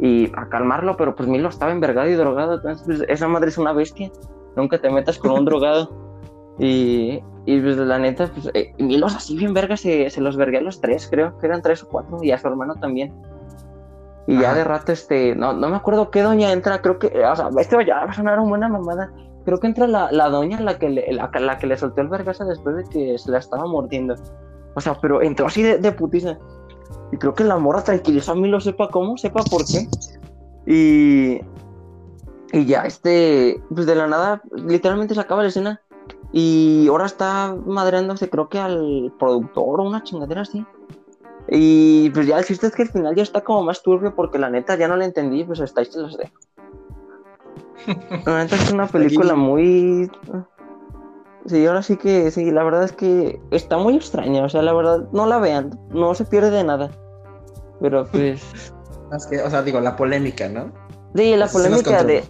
[0.00, 3.58] y a calmarlo, pero pues Milo estaba envergado y drogado, entonces pues, esa madre es
[3.58, 4.10] una bestia.
[4.56, 5.90] Nunca te metas con un drogado.
[6.58, 10.58] Y, y pues la neta, pues eh, Milo así bien verga se, se los vergué
[10.58, 13.14] a los tres, creo que eran tres o cuatro, y a su hermano también.
[14.26, 14.58] Y ya Ajá.
[14.58, 17.80] de rato, este, no, no me acuerdo qué doña entra, creo que, o sea, esto
[17.80, 19.10] ya va a sonar una buena mamada.
[19.44, 22.08] Creo que entra la, la doña la que, le, la, la que le soltó el
[22.08, 24.14] vergazo después de que se la estaba mordiendo.
[24.74, 26.38] O sea, pero entró así de, de putiza.
[27.12, 29.88] Y creo que la morra tranquilizó a Milo, sepa cómo, sepa por qué.
[30.66, 31.40] Y,
[32.52, 35.80] y ya, este, pues de la nada, literalmente se acaba la escena.
[36.32, 40.64] Y ahora está madreándose, creo que al productor o una chingadera así.
[41.48, 44.38] Y pues ya el chiste es que al final ya está como más turbio porque
[44.38, 46.34] la neta ya no la entendí, pues hasta ahí se los dejo.
[48.26, 50.10] La neta es una película muy...
[51.46, 54.72] Sí, ahora sí que sí, la verdad es que está muy extraña, o sea, la
[54.72, 56.90] verdad, no la vean, no se pierde de nada.
[57.80, 58.72] Pero pues...
[59.10, 60.70] Más que, o sea, digo, la polémica, ¿no?
[61.14, 62.24] Sí, la Las polémica de...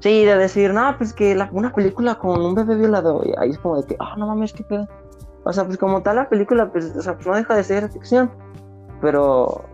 [0.00, 3.50] Sí, de decir, no, pues que la- una película con un bebé violado, y ahí
[3.50, 4.86] es como de que, ah, no mames, qué pedo.
[5.44, 7.90] O sea, pues como tal la película, pues, o sea, pues no deja de ser
[7.90, 8.30] ficción.
[9.00, 9.64] Pero,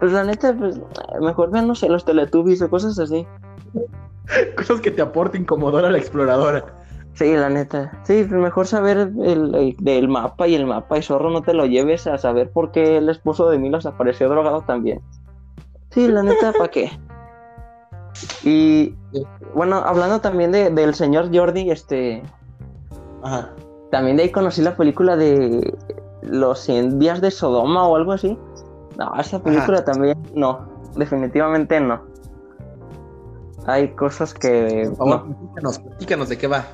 [0.00, 0.80] pues la neta, pues,
[1.20, 3.26] mejor vean, no sé, los Teletubbies o cosas así.
[4.56, 6.64] Cosas que te aporten Comodora la exploradora.
[7.18, 7.90] Sí, la neta.
[8.04, 11.66] Sí, mejor saber el, el- del mapa y el mapa y zorro no te lo
[11.66, 15.00] lleves a saber por qué el esposo de Milos apareció drogado también.
[15.90, 16.92] Sí, la neta, ¿para qué?
[18.44, 18.94] Y
[19.54, 22.22] bueno, hablando también de, del señor Jordi, este,
[23.24, 23.50] Ajá.
[23.90, 25.74] también de ahí conocí la película de
[26.22, 28.38] los 100 días de Sodoma o algo así.
[28.96, 32.00] No, esa película también no, definitivamente no.
[33.66, 34.90] Hay cosas que...
[34.96, 35.18] Por no.
[35.18, 36.64] favor, platícanos, platícanos de qué va.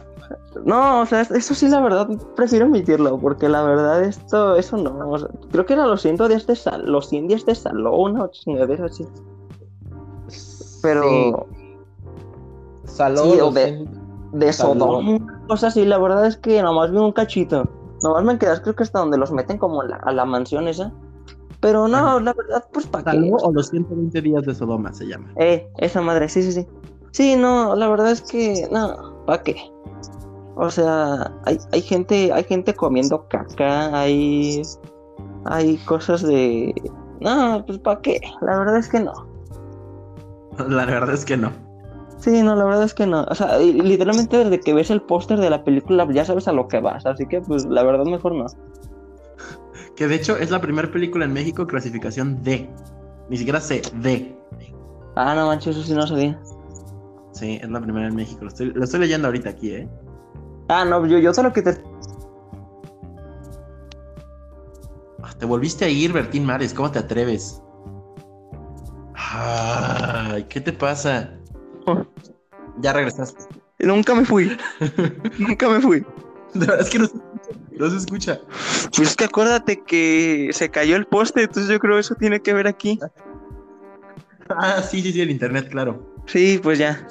[0.64, 5.10] No, o sea, eso sí, la verdad, prefiero omitirlo, porque la verdad, esto, eso no.
[5.10, 8.20] o sea, creo que era los 100 días de sal, los 100 días de salón
[8.20, 9.06] o chingadera así.
[10.82, 11.34] Pero Sí.
[12.84, 13.30] Salón.
[13.32, 13.88] Sí, o de-
[14.32, 14.52] de.
[14.52, 17.68] Sodoma, cosas así, la verdad es que nomás vi un cachito.
[18.02, 20.68] Nomás me quedas, creo que hasta donde los meten como a la, a la mansión
[20.68, 20.92] esa.
[21.60, 22.20] Pero no, Ajá.
[22.20, 23.30] la verdad, pues para qué.
[23.40, 25.28] O los 120 días de Sodoma se llama.
[25.36, 26.66] Eh, esa madre, sí, sí, sí.
[27.12, 29.56] Sí, no, la verdad es que, no, ¿para qué?
[30.56, 34.62] O sea, hay, hay gente, hay gente comiendo caca, hay,
[35.46, 36.72] hay cosas de,
[37.20, 38.20] no, pues ¿para qué?
[38.40, 39.12] La verdad es que no.
[40.68, 41.50] La verdad es que no.
[42.18, 43.24] Sí, no, la verdad es que no.
[43.24, 46.68] O sea, literalmente desde que ves el póster de la película ya sabes a lo
[46.68, 48.46] que vas, así que pues la verdad mejor no.
[49.96, 52.68] Que de hecho es la primera película en México clasificación D.
[53.28, 54.36] Ni siquiera C, D.
[55.16, 56.38] Ah, no manches, eso sí no sabía.
[57.32, 58.40] Sí, es la primera en México.
[58.42, 59.88] Lo estoy, lo estoy leyendo ahorita aquí, ¿eh?
[60.68, 61.82] Ah, no, yo, yo todo lo que te...
[65.22, 66.72] Ah, Te volviste a ir, Bertín Mares.
[66.72, 67.60] ¿Cómo te atreves?
[69.14, 71.30] Ay, ¿qué te pasa?
[72.78, 73.44] Ya regresaste.
[73.80, 74.56] Nunca me fui.
[75.38, 76.04] Nunca me fui.
[76.54, 77.14] De verdad es que no se
[77.72, 78.40] No se escucha.
[78.96, 82.40] Pues es que acuérdate que se cayó el poste, entonces yo creo que eso tiene
[82.40, 82.98] que ver aquí.
[84.48, 86.14] Ah, sí, sí, sí, el internet, claro.
[86.26, 87.06] Sí, pues ya.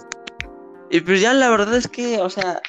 [0.90, 2.62] Y pues ya la verdad es que, o sea,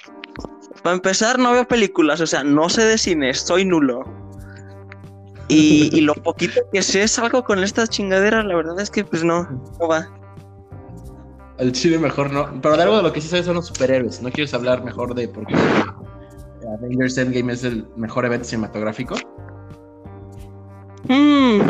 [0.85, 4.05] para empezar no veo películas, o sea, no sé de cine, soy nulo.
[5.49, 9.03] Y, y lo poquito que sé es algo con estas chingaderas, la verdad es que
[9.03, 9.45] pues no,
[9.81, 10.07] no va.
[11.59, 12.61] Al chile mejor no.
[12.61, 14.21] Pero de algo de lo que sí sabes son los superhéroes.
[14.21, 15.55] ¿No quieres hablar mejor de por qué
[16.79, 19.15] Avengers Endgame es el mejor evento cinematográfico?
[21.09, 21.61] Mm,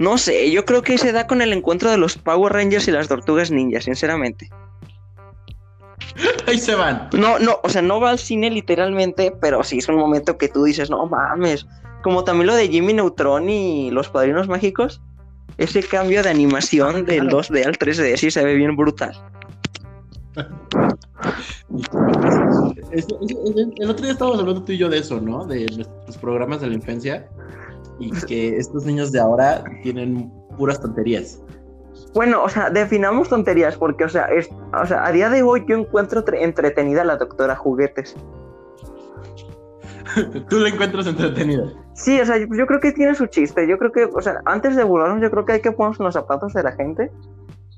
[0.00, 2.90] no sé, yo creo que se da con el encuentro de los Power Rangers y
[2.90, 4.50] las Tortugas Ninja, sinceramente.
[6.46, 7.08] Ahí se van.
[7.16, 10.48] No, no, o sea, no va al cine literalmente, pero sí es un momento que
[10.48, 11.66] tú dices, no mames.
[12.02, 15.00] Como también lo de Jimmy Neutron y los Padrinos Mágicos.
[15.58, 19.12] Ese cambio de animación del 2D al 3D sí se ve bien brutal.
[22.92, 25.44] Es- es- es- el otro día estábamos hablando tú y yo de eso, ¿no?
[25.46, 27.28] De nuestros programas de la infancia.
[27.98, 31.40] Y que estos niños de ahora tienen puras tonterías.
[32.14, 35.64] Bueno, o sea, definamos tonterías, porque, o sea, es, o sea, a día de hoy
[35.68, 38.16] yo encuentro tre- entretenida a la doctora Juguetes.
[40.48, 41.64] Tú la encuentras entretenida.
[41.94, 43.68] Sí, o sea, yo, yo creo que tiene su chiste.
[43.68, 46.14] Yo creo que, o sea, antes de burlarnos, yo creo que hay que ponernos los
[46.14, 47.10] zapatos de la gente.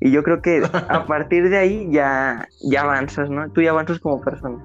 [0.01, 3.51] Y yo creo que a partir de ahí ya, ya avanzas, ¿no?
[3.51, 4.59] Tú ya avanzas como persona.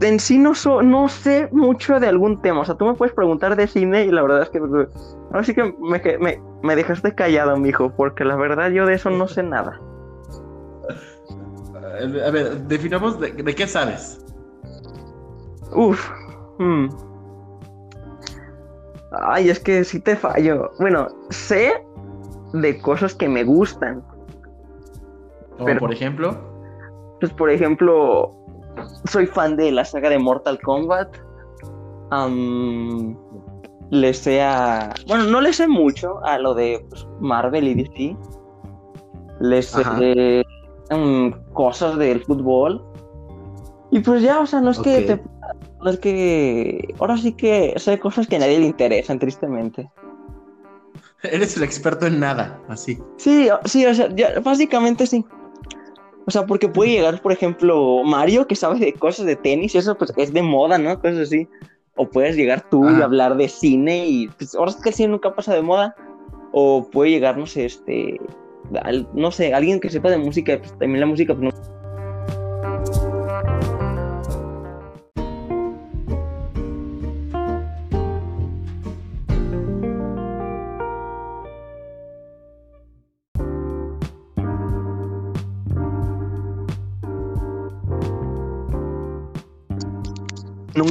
[0.00, 2.60] En sí no, so- no sé mucho de algún tema.
[2.60, 5.54] O sea, tú me puedes preguntar de cine y la verdad es que ahora sí
[5.54, 9.42] que me, me, me dejaste callado, mijo, porque la verdad yo de eso no sé
[9.42, 9.80] nada.
[12.24, 14.24] A ver, definamos de, de qué sabes.
[15.74, 16.10] Uf.
[16.58, 16.86] hmm.
[19.12, 20.70] Ay, es que sí te fallo.
[20.78, 21.72] Bueno, sé
[22.54, 24.02] de cosas que me gustan.
[25.58, 26.36] Como por ejemplo.
[27.20, 28.30] Pues, por ejemplo,
[29.04, 31.16] soy fan de la saga de Mortal Kombat.
[32.10, 33.16] Am,
[33.90, 34.94] le sé a...
[35.06, 38.16] Bueno, no le sé mucho a lo de pues, Marvel y DC.
[39.40, 40.96] Le sé Ajá.
[40.96, 42.84] mm, cosas del fútbol.
[43.90, 45.22] Y pues ya, o sea, no es que te...
[45.82, 46.94] No es que...
[47.00, 49.90] Ahora sí que sé cosas que a nadie le interesan, tristemente.
[51.22, 52.98] Eres el experto en nada, así.
[53.16, 54.08] Sí, sí, o sea,
[54.42, 55.24] básicamente sí.
[56.26, 59.78] O sea, porque puede llegar, por ejemplo, Mario, que sabe de cosas de tenis, y
[59.78, 61.00] eso pues es de moda, ¿no?
[61.00, 61.48] Cosas así.
[61.96, 65.08] O puedes llegar tú y hablar de cine, y pues ahora es que el cine
[65.08, 65.94] nunca pasa de moda.
[66.52, 68.20] O puede llegar, no sé, este.
[68.82, 71.71] al- no sé, alguien que sepa de música, pues también la música, pues no.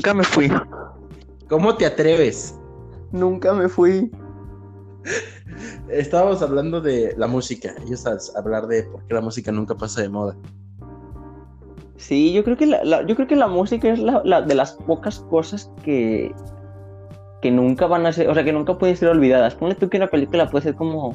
[0.02, 0.52] Nunca me fui.
[1.48, 2.60] ¿Cómo te atreves?
[3.12, 4.10] Nunca me fui.
[5.90, 7.76] Estábamos hablando de la música.
[7.86, 10.36] Ellos a hablar de por qué la música nunca pasa de moda.
[11.98, 14.56] Sí, yo creo que la, la- yo creo que la música es la, la- de
[14.56, 16.34] las pocas cosas que,
[17.44, 19.54] que nunca van a ser, o sea, que nunca pueden ser olvidadas.
[19.54, 21.14] Ponle tú que una película puede ser como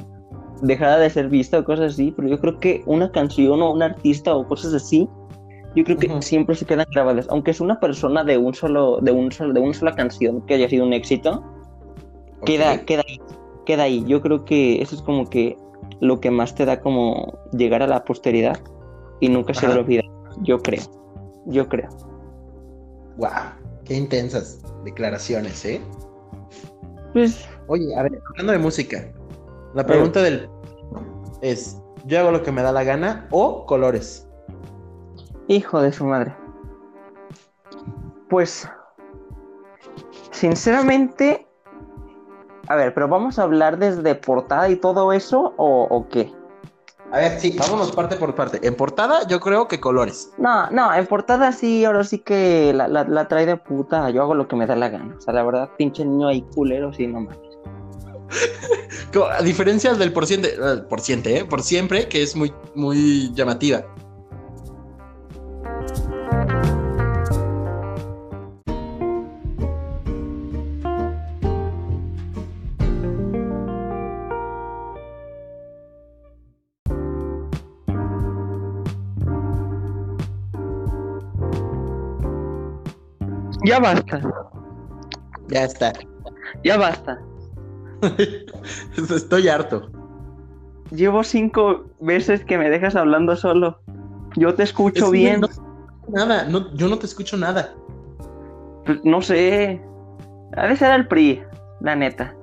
[0.61, 3.83] dejada de ser vista o cosas así, pero yo creo que una canción o un
[3.83, 5.09] artista o cosas así,
[5.77, 7.27] yo creo que siempre se quedan grabadas.
[7.29, 10.55] Aunque es una persona de un solo, de un solo, de una sola canción que
[10.55, 11.43] haya sido un éxito,
[12.45, 13.21] queda, queda ahí,
[13.67, 14.03] queda ahí.
[14.07, 15.55] Yo creo que eso es como que
[15.99, 18.59] lo que más te da como llegar a la posteridad
[19.19, 19.77] y nunca se Ajá.
[19.77, 20.01] olvida.
[20.41, 20.81] Yo creo,
[21.45, 21.89] yo creo.
[23.17, 23.29] Wow,
[23.85, 25.79] qué intensas declaraciones, ¿eh?
[27.13, 29.11] Pues Oye, a ver, hablando de música,
[29.75, 30.49] la pregunta del
[31.41, 34.26] es, ¿yo hago lo que me da la gana o colores?
[35.47, 36.35] Hijo de su madre.
[38.29, 38.67] Pues,
[40.31, 41.47] sinceramente,
[42.67, 46.31] a ver, pero vamos a hablar desde portada y todo eso o, o qué?
[47.11, 48.59] A ver, sí, vámonos parte por parte.
[48.67, 50.33] En portada, yo creo que colores.
[50.37, 54.21] No, no, en portada sí, ahora sí que la, la, la trae de puta, yo
[54.21, 55.15] hago lo que me da la gana.
[55.17, 57.39] O sea, la verdad, pinche niño ahí culero, sí, no mames.
[59.31, 61.45] A diferencia del por ciento, eh, por ciento, ¿eh?
[61.49, 63.85] Por siempre, que es muy, muy llamativa.
[83.67, 84.21] Ya basta,
[85.49, 85.93] Ya está.
[86.63, 87.19] ya basta.
[88.97, 89.89] Estoy harto.
[90.91, 93.79] llevo cinco veces que me dejas hablando solo.
[94.35, 95.41] Yo te escucho Es bien.
[95.41, 95.47] no-
[96.07, 97.73] nada, no, yo no te escucho nada.
[98.85, 99.81] Pues, no sé.
[100.55, 101.43] A veces era el PRI,
[101.81, 102.33] la neta.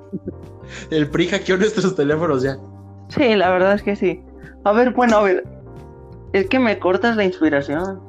[0.91, 2.59] El PRI hackeó nuestros teléfonos ya.
[3.09, 4.23] Sí, la verdad es que sí.
[4.65, 5.45] A ver, bueno, a ver.
[6.35, 8.01] Es que me cortas la inspiración.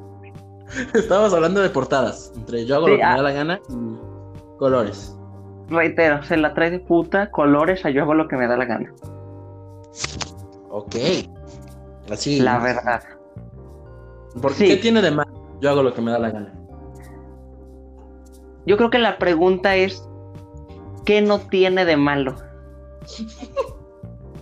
[0.94, 2.32] Estábamos hablando de portadas.
[2.36, 3.10] Entre yo hago Sí, lo que ah.
[3.10, 5.16] me da la gana y colores.
[5.68, 8.64] Reitero, se la trae de puta, colores, a yo hago lo que me da la
[8.66, 8.92] gana.
[10.70, 10.94] Ok.
[12.10, 12.40] Así.
[12.40, 13.02] La verdad.
[14.40, 14.66] ¿Por Sí.
[14.68, 15.26] qué tiene de mal?
[15.60, 16.52] Yo hago lo que me da la gana.
[18.66, 20.06] Yo creo que la pregunta es,
[21.04, 22.34] ¿qué no tiene de malo?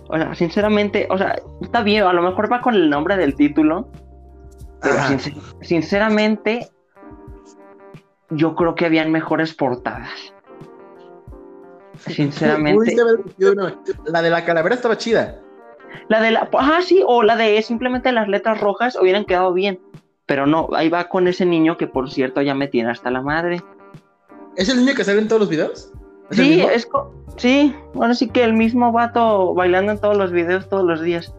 [0.07, 3.33] O sea, sinceramente, o sea, está bien, a lo mejor va con el nombre del
[3.35, 3.87] título,
[4.85, 6.69] pero sincer- sinceramente,
[8.29, 10.33] yo creo que habían mejores portadas.
[11.99, 12.95] Sinceramente.
[14.05, 15.41] La de la calavera estaba chida.
[16.09, 16.49] La de la.
[16.53, 19.79] Ah, sí, o la de simplemente las letras rojas hubieran quedado bien.
[20.25, 23.21] Pero no, ahí va con ese niño que por cierto ya me tiene hasta la
[23.21, 23.61] madre.
[24.55, 25.91] ¿Es el niño que sale en todos los videos?
[26.31, 26.87] ¿Es el Sí, es
[27.37, 31.33] sí, ahora sí que el mismo vato bailando en todos los videos todos los días.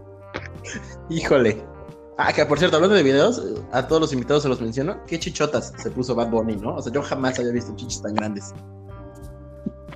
[1.08, 1.64] Híjole.
[2.18, 5.04] Ah, que por cierto, hablando de videos, a todos los invitados se los menciono.
[5.06, 6.76] Qué chichotas se puso Bad Bunny, ¿no?
[6.76, 8.54] O sea, yo jamás había visto chichis tan grandes.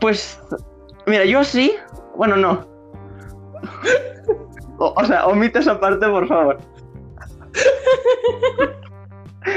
[0.01, 0.39] Pues,
[1.07, 1.75] mira, yo sí,
[2.17, 2.69] bueno, no.
[4.79, 6.59] O, o sea, omite esa parte, por favor.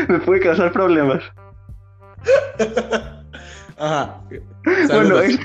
[0.07, 1.21] Me puede causar problemas.
[3.77, 4.21] Ajá.
[4.87, 5.37] Bueno, es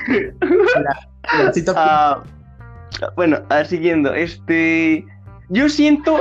[1.53, 2.23] Cita- Ah,
[3.15, 5.05] bueno, ah, siguiendo, este,
[5.49, 6.17] yo siento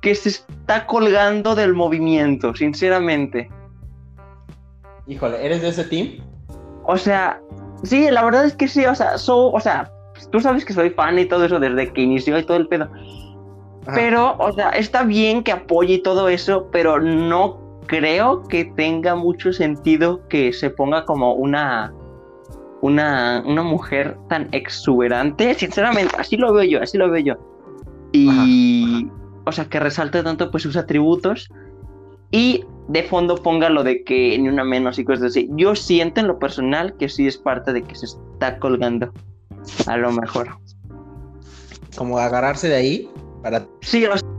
[0.00, 3.50] que se está colgando del movimiento, sinceramente.
[5.06, 6.24] Híjole, ¿eres de ese team?
[6.84, 7.40] O sea,
[7.82, 9.90] sí, la verdad es que sí, o sea, so- o sea,
[10.30, 12.84] tú sabes que soy fan y todo eso desde que inició y todo el pedo.
[13.82, 13.92] Ajá.
[13.94, 19.14] Pero, o sea, está bien que apoye y todo eso, pero no creo que tenga
[19.16, 21.92] mucho sentido que se ponga como una
[22.82, 25.54] una, una mujer tan exuberante.
[25.54, 27.34] Sinceramente, así lo veo yo, así lo veo yo.
[28.12, 29.06] Y,
[29.44, 31.48] o sea, que resalte tanto pues sus atributos
[32.30, 35.48] y de fondo ponga lo de que ni una menos y cosas así.
[35.52, 39.12] Yo siento en lo personal que sí es parte de que se está colgando.
[39.86, 40.48] A lo mejor.
[41.96, 43.10] Como agarrarse de ahí
[43.42, 43.66] para...
[43.82, 44.29] Sí, o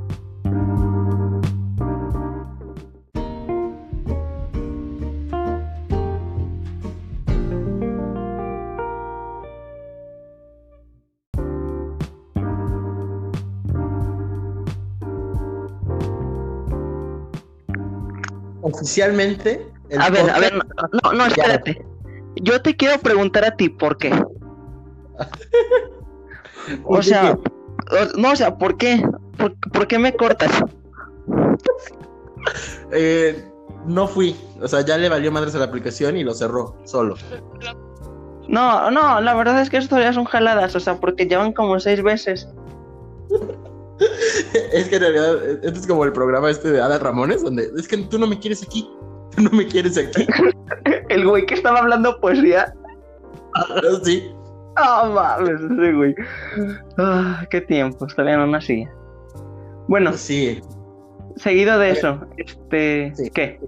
[18.81, 19.65] Oficialmente...
[19.89, 20.53] el A ver, a ver,
[21.03, 21.85] no, no, espérate.
[22.35, 24.11] Yo te quiero preguntar a ti por qué.
[26.83, 27.35] O ¿Por sea,
[28.17, 29.03] no, o sea, ¿por qué?
[29.35, 30.63] ¿Por, por qué me cortas?
[32.91, 33.43] Eh,
[33.87, 34.35] no fui.
[34.61, 37.15] O sea, ya le valió madres a la aplicación y lo cerró solo.
[38.47, 41.79] No, no, la verdad es que esto ya son jaladas, o sea, porque llevan como
[41.79, 42.47] seis veces.
[44.73, 47.87] es que en realidad, este es como el programa este de Ada Ramones, donde es
[47.87, 48.89] que tú no me quieres aquí.
[49.35, 50.25] Tú no me quieres aquí.
[51.09, 52.73] El güey que estaba hablando poesía.
[54.03, 54.29] sí.
[54.77, 56.15] Ah, mames, ese güey.
[56.97, 58.87] Ah, qué tiempo, todavía no nací.
[59.87, 60.61] Bueno, Sí.
[61.35, 63.29] seguido de eso, este, Sí.
[63.31, 63.59] ¿qué?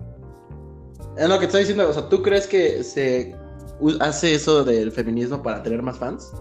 [1.18, 1.90] Es lo que te estoy diciendo.
[1.90, 3.36] O sea, ¿tú crees que se
[4.00, 6.32] hace eso del feminismo para tener más fans?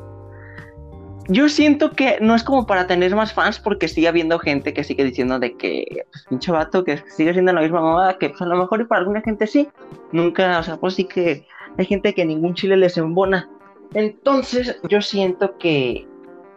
[1.28, 4.82] Yo siento que no es como para tener más fans porque sigue habiendo gente que
[4.84, 8.42] sigue diciendo de que pues, pinche vato que sigue siendo la misma mamada que pues,
[8.42, 9.68] a lo mejor y para alguna gente sí.
[10.10, 11.46] Nunca, o sea, pues sí que
[11.78, 13.48] hay gente que ningún chile les embona.
[13.94, 16.06] Entonces yo siento que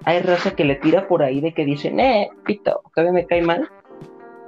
[0.03, 3.41] hay raza que le tira por ahí de que dicen, eh, pito, todavía me cae
[3.41, 3.69] mal.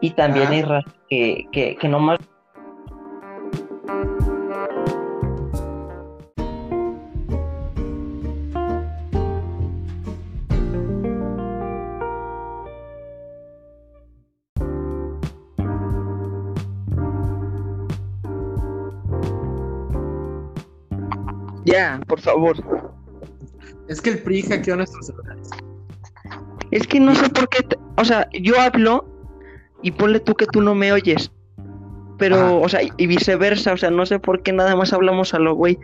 [0.01, 0.51] Y también Ah.
[0.51, 2.19] hay raza que, que, que nomás
[21.67, 22.55] Ya, por favor.
[23.87, 25.49] Es que el PRI hackeó nuestros celulares.
[26.71, 29.05] Es que no sé por qué, te- o sea, yo hablo
[29.81, 31.31] y ponle tú que tú no me oyes.
[32.17, 32.51] Pero, Ajá.
[32.53, 35.55] o sea, y viceversa, o sea, no sé por qué nada más hablamos a lo
[35.55, 35.77] güey.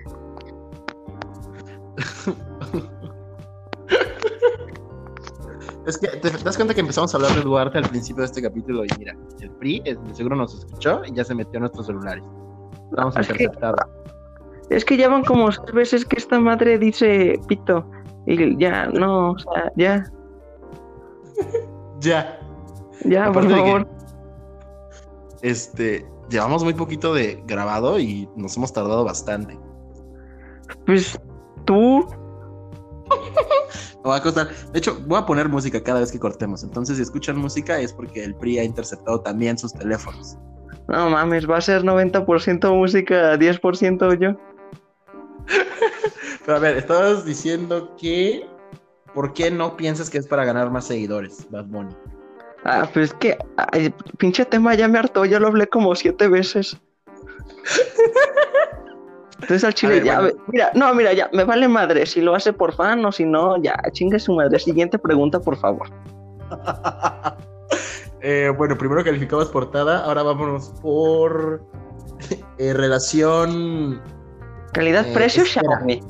[5.85, 8.41] Es que te das cuenta que empezamos a hablar de Duarte al principio de este
[8.41, 11.87] capítulo y mira, el PRI de seguro nos escuchó y ya se metió a nuestros
[11.87, 12.23] celulares.
[12.91, 13.75] Vamos a Es que- interceptar.
[14.69, 17.85] Es que ya van como seis veces que esta madre dice pito.
[18.25, 20.05] Y ya, no, o sea, ya.
[21.99, 22.39] ya.
[23.05, 23.87] Ya, por que- favor.
[25.41, 29.59] Este, llevamos muy poquito de grabado y nos hemos tardado bastante.
[30.85, 31.19] Pues
[31.65, 32.07] tú.
[34.03, 34.49] Me va a costar.
[34.71, 36.63] De hecho, voy a poner música cada vez que cortemos.
[36.63, 40.37] Entonces, si escuchan música es porque el PRI ha interceptado también sus teléfonos.
[40.87, 44.37] No mames, va a ser 90% música, 10% yo.
[46.45, 48.47] Pero a ver, estabas diciendo que.
[49.13, 51.95] ¿Por qué no piensas que es para ganar más seguidores, Bad Bunny?
[52.63, 53.37] Ah, pues es que.
[53.57, 56.77] ay, pinche tema ya me hartó, ya lo hablé como siete veces.
[59.43, 60.19] Entonces al chile ver, ya.
[60.21, 60.37] bueno.
[60.47, 62.05] Mira, no, mira, ya, me vale madre.
[62.05, 64.57] Si lo hace por fan o si no, ya, chingue su madre.
[64.57, 65.89] Siguiente pregunta, por favor.
[68.25, 71.61] Eh, bueno, primero calificamos portada, ahora vámonos por
[72.57, 74.01] eh, relación.
[74.73, 75.47] Calidad-precio, Eh.
[75.47, 76.01] Xiaomi.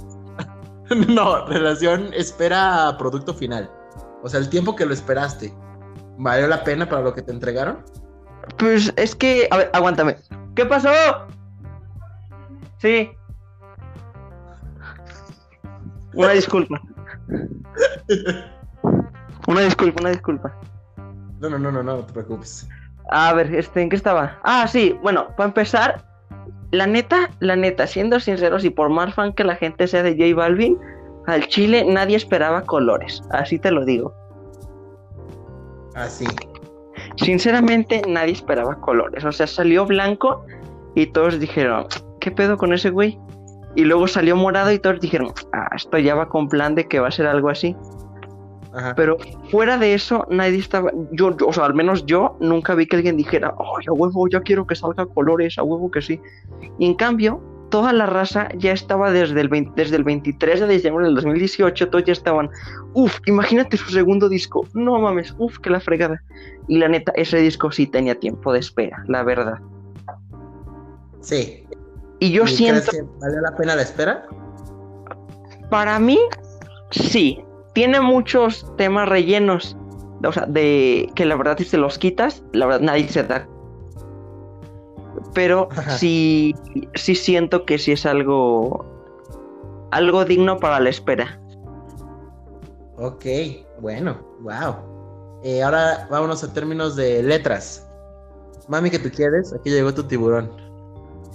[1.09, 3.69] no, relación espera producto final.
[4.23, 5.53] O sea, el tiempo que lo esperaste,
[6.17, 7.83] ¿valió la pena para lo que te entregaron?
[8.57, 9.47] Pues es que.
[9.51, 10.17] A ver, aguántame.
[10.55, 10.89] ¿Qué pasó?
[12.77, 13.11] Sí.
[16.13, 16.81] Una disculpa.
[19.47, 20.53] Una disculpa, una disculpa.
[21.39, 22.67] No, no, no, no, no, no te preocupes.
[23.09, 24.39] A ver, este, ¿en qué estaba?
[24.43, 26.05] Ah, sí, bueno, para empezar,
[26.73, 30.13] la neta, la neta, siendo sinceros y por más fan que la gente sea de
[30.17, 30.75] J Balvin,
[31.27, 34.11] al Chile nadie esperaba colores, así te lo digo.
[35.93, 36.25] Así.
[37.17, 40.43] Sinceramente, nadie esperaba colores, o sea, salió blanco
[40.95, 41.85] y todos dijeron,
[42.19, 43.19] ¿qué pedo con ese güey?
[43.75, 46.99] Y luego salió morado y todos dijeron, ah, esto ya va con plan de que
[46.99, 47.75] va a ser algo así.
[48.73, 48.95] Ajá.
[48.95, 49.17] Pero
[49.51, 50.91] fuera de eso, nadie estaba.
[51.11, 54.27] Yo, yo, o sea, al menos yo nunca vi que alguien dijera, ay, a huevo,
[54.27, 56.19] ya quiero que salga colores, a huevo que sí.
[56.79, 60.67] Y en cambio, toda la raza ya estaba desde el, 20 desde el 23 de
[60.67, 62.49] diciembre del 2018, todos ya estaban,
[62.93, 66.21] uff, imagínate su segundo disco, no mames, uff, que la fregada.
[66.67, 69.59] Y la neta, ese disco sí tenía tiempo de espera, la verdad.
[71.21, 71.65] Sí.
[72.19, 74.25] Y yo ¿Y siento, ¿Crees que valió la pena la espera?
[75.73, 76.19] para mí,
[76.91, 77.43] sí,
[77.73, 79.77] tiene muchos temas rellenos.
[80.23, 83.47] O sea, de que la verdad si se los quitas, la verdad nadie se da.
[85.33, 85.97] Pero Ajá.
[85.97, 86.55] sí,
[86.95, 88.85] sí siento que sí es algo,
[89.91, 91.39] algo digno para la espera.
[92.97, 93.25] Ok,
[93.81, 94.75] bueno, wow.
[95.43, 97.89] Eh, ahora vámonos a términos de letras.
[98.67, 99.51] Mami, que tú quieres?
[99.53, 100.49] Aquí llegó tu tiburón.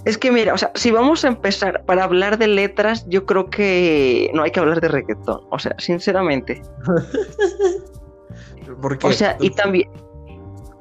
[0.05, 3.49] Es que mira, o sea, si vamos a empezar para hablar de letras, yo creo
[3.49, 5.41] que no hay que hablar de reggaetón.
[5.49, 6.61] O sea, sinceramente.
[8.81, 9.89] Porque O sea, y también,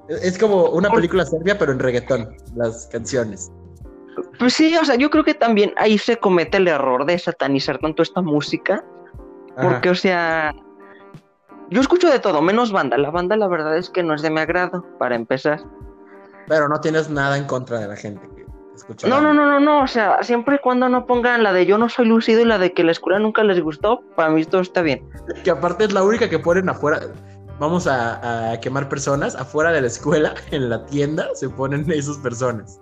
[0.08, 3.50] es como una película serbia, pero en reggaetón, las canciones.
[4.38, 7.78] Pues sí, o sea, yo creo que también ahí se comete el error de satanizar
[7.78, 8.84] tanto esta música,
[9.56, 9.68] Ajá.
[9.68, 10.54] porque, o sea,
[11.70, 12.96] yo escucho de todo, menos banda.
[12.98, 15.60] La banda, la verdad es que no es de mi agrado, para empezar.
[16.46, 18.37] Pero no tienes nada en contra de la gente
[18.84, 19.08] que escucha.
[19.08, 21.78] No, no, no, no, no, o sea, siempre y cuando no pongan la de yo
[21.78, 24.60] no soy lucido y la de que la escuela nunca les gustó, para mí todo
[24.60, 25.08] está bien.
[25.44, 27.00] Que aparte es la única que ponen afuera.
[27.58, 32.18] Vamos a, a quemar personas afuera de la escuela, en la tienda, se ponen esas
[32.18, 32.78] personas.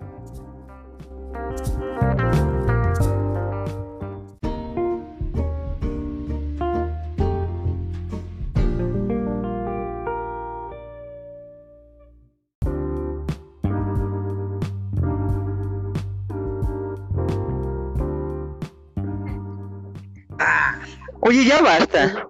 [21.27, 22.25] Oye, ya basta,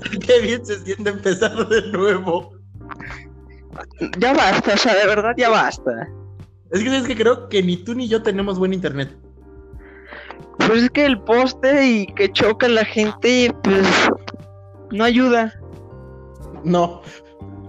[0.26, 2.54] Qué bien se siente empezar de nuevo.
[4.18, 6.08] ya basta, o sea, de verdad ya basta.
[6.70, 9.16] Es que es que creo que ni tú ni yo tenemos buen internet.
[10.58, 13.88] Pues es que el poste y que choca la gente, pues
[14.92, 15.52] no ayuda.
[16.64, 17.02] No,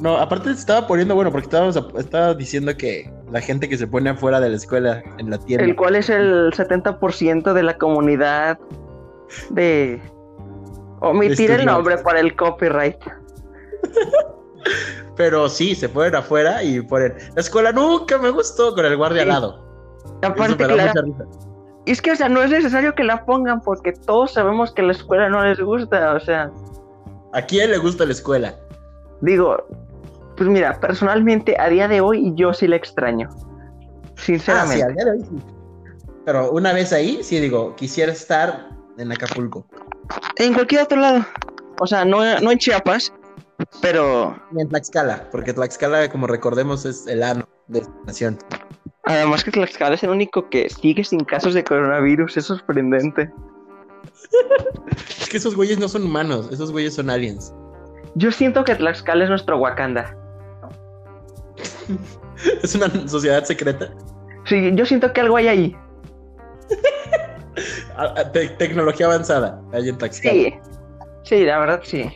[0.01, 4.09] no, aparte estaba poniendo, bueno, porque estábamos, estaba diciendo que la gente que se pone
[4.09, 5.65] afuera de la escuela en la tienda.
[5.65, 8.59] el cual es el 70% de la comunidad
[9.51, 10.01] de
[11.01, 12.97] omitir el nombre para el copyright.
[15.15, 19.23] Pero sí, se ponen afuera y ponen, la escuela nunca me gustó con el guardia
[19.23, 19.65] al lado.
[20.21, 21.03] Aparte, claro,
[21.85, 24.81] y es que, o sea, no es necesario que la pongan porque todos sabemos que
[24.81, 26.51] la escuela no les gusta, o sea,
[27.33, 28.55] ¿A quién le gusta la escuela?
[29.21, 29.57] digo,
[30.37, 33.29] pues mira, personalmente a día de hoy yo sí la extraño.
[33.31, 34.77] Ah, Sinceramente.
[34.77, 35.43] sí, al día de hoy sí.
[36.25, 39.65] Pero una vez ahí, sí digo, quisiera estar en Acapulco.
[40.37, 41.25] En cualquier otro lado.
[41.79, 43.13] O sea, no, no en Chiapas,
[43.81, 48.39] pero en Tlaxcala, porque Tlaxcala, como recordemos, es el ano de esta nación.
[49.03, 53.29] además que Tlaxcala es el único que sigue sin casos de coronavirus, es sorprendente.
[55.19, 57.53] Es que esos güeyes no son humanos, esos güeyes son aliens.
[58.15, 60.15] Yo siento que Tlaxcala es nuestro Wakanda.
[62.63, 63.93] Es una sociedad secreta.
[64.45, 65.75] Sí, yo siento que algo hay ahí.
[68.33, 70.33] Te- tecnología avanzada, ahí en Tlaxcala.
[70.33, 70.53] Sí.
[71.23, 72.03] Sí, la verdad sí.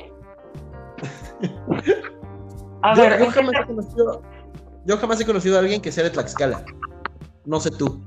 [2.82, 4.22] A Yo, ver, jamás he conocido,
[4.86, 6.64] yo jamás he conocido a alguien que sea de Tlaxcala.
[7.46, 8.02] No sé tú.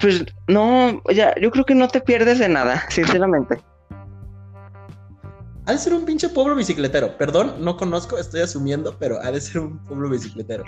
[0.00, 3.60] pues no, ya, yo creo que no te pierdes de nada, sinceramente.
[5.66, 7.16] Ha de ser un pinche pueblo bicicletero.
[7.16, 10.64] Perdón, no conozco, estoy asumiendo, pero ha de ser un pueblo bicicletero.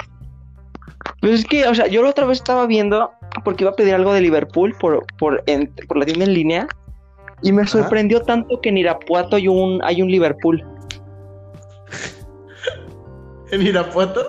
[1.21, 3.11] Pues es que, o sea, yo la otra vez estaba viendo,
[3.47, 6.67] porque iba a pedir algo de Liverpool por, por, en- por la tienda en línea,
[7.43, 10.65] y me sorprendió tanto que en Irapuato hay un, hay un Liverpool.
[13.53, 14.21] ¿En Irapuato?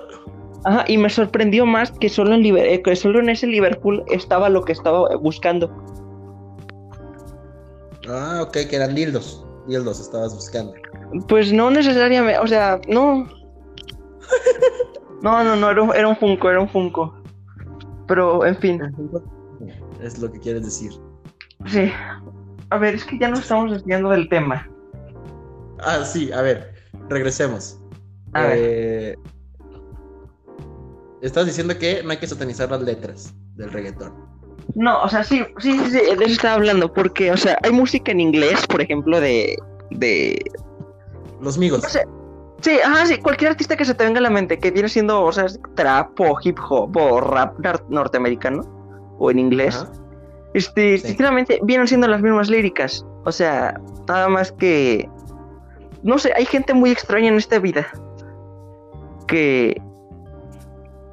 [0.65, 4.03] Ajá, y me sorprendió más que solo en, Liber- eh, que solo en ese Liverpool
[4.07, 5.71] estaba lo que estaba buscando.
[8.07, 9.43] Ah, ok, que eran dildos.
[9.67, 10.73] Dildos estabas buscando.
[11.27, 13.27] Pues no necesariamente, o sea, no.
[15.19, 17.11] No, no, no, era un, era un Funko, era un Funko.
[18.07, 18.81] Pero, en fin,
[20.01, 20.91] Es lo que quieres decir.
[21.65, 21.91] sí.
[22.69, 24.67] A ver, es que ya nos estamos desviando del tema.
[25.79, 26.73] Ah, sí, a ver,
[27.07, 27.79] regresemos.
[28.33, 28.57] A ver.
[28.59, 29.15] Eh,
[31.21, 34.13] Estás diciendo que no hay que satanizar las letras del reggaetón.
[34.75, 38.11] No, o sea, sí, sí, sí, de eso estaba hablando, porque, o sea, hay música
[38.11, 39.57] en inglés, por ejemplo, de,
[39.91, 40.37] de,
[41.41, 41.81] Los migos.
[41.83, 42.05] no sé,
[42.61, 45.21] sí, ajá, sí, cualquier artista que se te venga a la mente, que viene siendo,
[45.23, 45.45] o sea,
[45.75, 47.57] trap o hip hop o rap
[47.89, 48.61] norteamericano,
[49.19, 49.91] o en inglés, Ajá.
[50.53, 51.07] este, Sí.
[51.09, 55.09] sinceramente, vienen siendo las mismas líricas, o sea, nada más que,
[56.03, 57.87] no sé, hay gente muy extraña en esta vida,
[59.27, 59.81] que,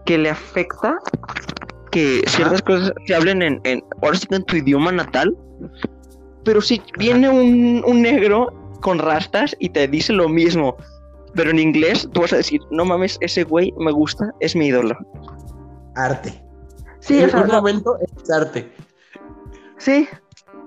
[0.06, 0.98] que le afecta
[1.90, 5.36] que ciertas cosas se hablen en, en, ahora sí que en tu idioma natal,
[6.44, 10.76] pero si viene un, un negro con rastas y te dice lo mismo,
[11.34, 14.66] pero en inglés tú vas a decir, no mames, ese güey me gusta, es mi
[14.66, 14.96] ídolo.
[15.96, 16.42] Arte.
[17.00, 18.72] Sí, o en sea, un no, momento es arte.
[19.76, 20.08] sí,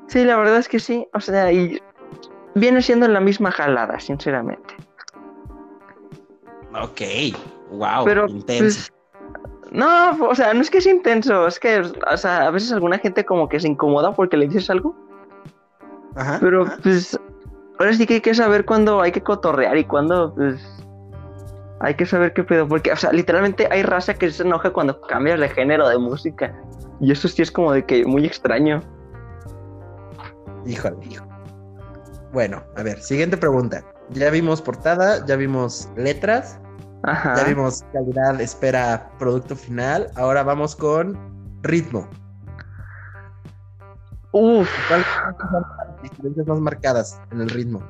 [0.08, 1.82] sí, la verdad es que sí, o sea, y
[2.56, 4.76] viene siendo la misma jalada, sinceramente.
[6.80, 7.02] Ok.
[7.72, 8.06] Wow.
[8.06, 8.64] pero, intenso.
[8.64, 8.94] pues,
[9.72, 12.98] no, o sea, no es que es intenso, es que, o sea, a veces alguna
[13.00, 14.96] gente como que se incomoda porque le dices algo.
[16.16, 16.38] Ajá.
[16.40, 17.20] Pero pues
[17.80, 20.62] ahora sí que hay que saber cuándo hay que cotorrear y cuándo pues
[21.80, 25.00] hay que saber qué pedo, porque o sea, literalmente hay raza que se enoja cuando
[25.02, 26.56] cambias de género de música.
[27.00, 28.82] Y eso sí es como de que muy extraño.
[30.66, 30.98] Híjole.
[32.34, 33.84] Bueno, a ver, siguiente pregunta.
[34.10, 36.60] Ya vimos portada, ya vimos letras,
[37.04, 37.36] Ajá.
[37.36, 40.08] ya vimos calidad, espera, producto final.
[40.16, 41.18] Ahora vamos con
[41.62, 42.10] ritmo.
[44.32, 47.82] Uf, ¿Cuáles son las diferencias más marcadas en el ritmo?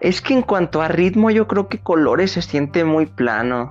[0.00, 3.70] es que en cuanto a ritmo yo creo que Colores se siente muy plano,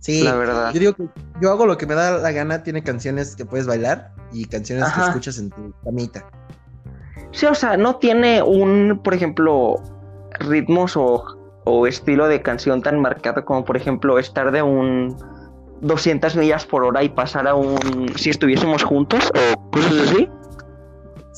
[0.00, 0.72] Sí, la verdad.
[0.74, 1.08] yo digo que
[1.40, 4.84] yo hago lo que me da la gana, tiene canciones que puedes bailar y canciones
[4.84, 5.02] Ajá.
[5.04, 6.24] que escuchas en tu camita.
[7.32, 9.76] Sí, o sea, no tiene un, por ejemplo,
[10.38, 11.24] ritmos o,
[11.64, 15.16] o estilo de canción tan marcado como, por ejemplo, estar de un
[15.80, 20.28] 200 millas por hora y pasar a un si estuviésemos juntos o cosas así.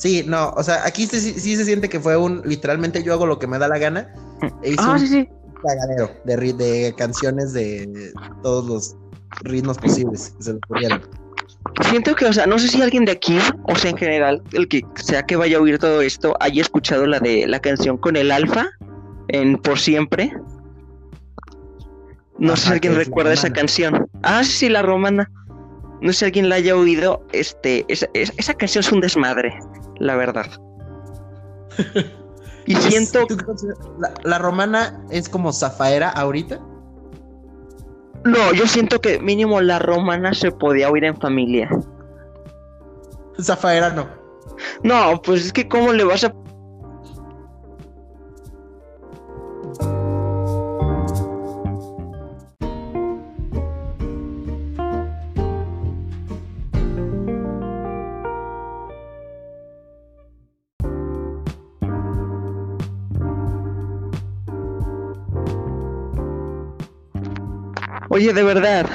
[0.01, 1.19] Sí, no, o sea, aquí sí,
[1.55, 4.11] se siente que fue un, literalmente yo hago lo que me da la gana.
[4.63, 5.29] E hice Ah, un sí, sí.
[5.63, 8.95] cagadero de, canciones de todos los
[9.43, 11.01] ritmos posibles que se le ocurrieron.
[11.91, 13.37] Siento que, o sea, no sé si alguien de aquí,
[13.67, 17.05] o sea, en general, el que sea que vaya a oír todo esto, haya escuchado
[17.05, 18.69] la de la canción con el alfa
[19.27, 20.33] en Por Siempre.
[22.39, 24.07] No sé si alguien recuerda esa canción.
[24.23, 25.29] Ah, sí, sí, la romana.
[26.01, 27.23] No sé si alguien la haya oído.
[27.33, 29.53] Este, esa, esa- esa canción es un desmadre,
[30.01, 30.47] la verdad.
[32.67, 33.37] Y siento, ¿Tú?
[33.99, 36.59] La, la romana es como Zafaera ahorita.
[38.23, 41.67] no, yo siento que mínimo la romana se podía oír en familia.
[43.41, 44.07] Zafaera no.
[44.83, 46.31] No, pues es que cómo le vas a
[68.21, 68.85] Oye, de verdad.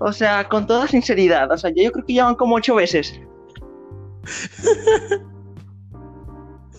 [0.00, 3.20] O sea, con toda sinceridad, o sea, yo creo que ya van como ocho veces.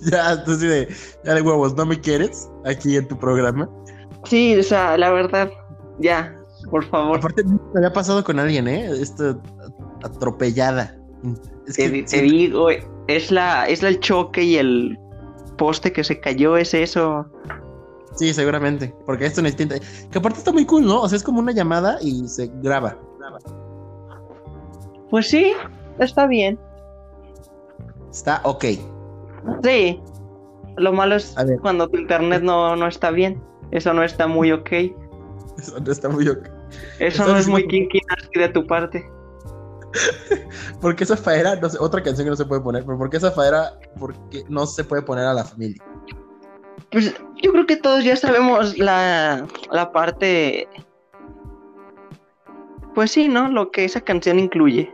[0.10, 0.96] Ya, entonces de,
[1.26, 2.50] ya de huevos, ¿no me quieres?
[2.64, 3.70] Aquí en tu programa.
[4.24, 5.52] Sí, o sea, la verdad,
[6.00, 6.34] ya,
[6.72, 7.18] por favor.
[7.18, 8.90] Aparte, me había pasado con alguien, ¿eh?
[8.92, 9.42] Esto
[10.02, 10.98] atropellada.
[11.68, 12.70] Es Te, que te sí, digo,
[13.10, 14.98] es la, es la el choque y el
[15.58, 17.30] poste que se cayó, es eso.
[18.20, 18.94] Sí, seguramente.
[19.06, 19.76] Porque esto necesita.
[20.12, 21.02] Que aparte está muy cool, ¿no?
[21.02, 22.98] O sea, es como una llamada y se graba.
[25.10, 25.54] Pues sí,
[25.98, 26.60] está bien.
[28.12, 28.66] Está ok.
[29.64, 30.02] Sí.
[30.78, 33.42] Lo malo es cuando tu internet no, no está bien.
[33.72, 34.70] Eso no está muy ok.
[35.58, 36.46] Eso no está muy ok.
[37.00, 39.10] Eso Estás no es muy kinky nasty de tu parte.
[40.82, 43.18] Porque esa faera, no sé, otra canción que no se puede poner, pero ¿por qué
[43.18, 45.84] esa faera porque no se puede poner a la familia?
[46.92, 50.68] Pues yo creo que todos ya sabemos la, la parte.
[52.96, 53.50] Pues sí, ¿no?
[53.50, 54.94] Lo que esa canción incluye.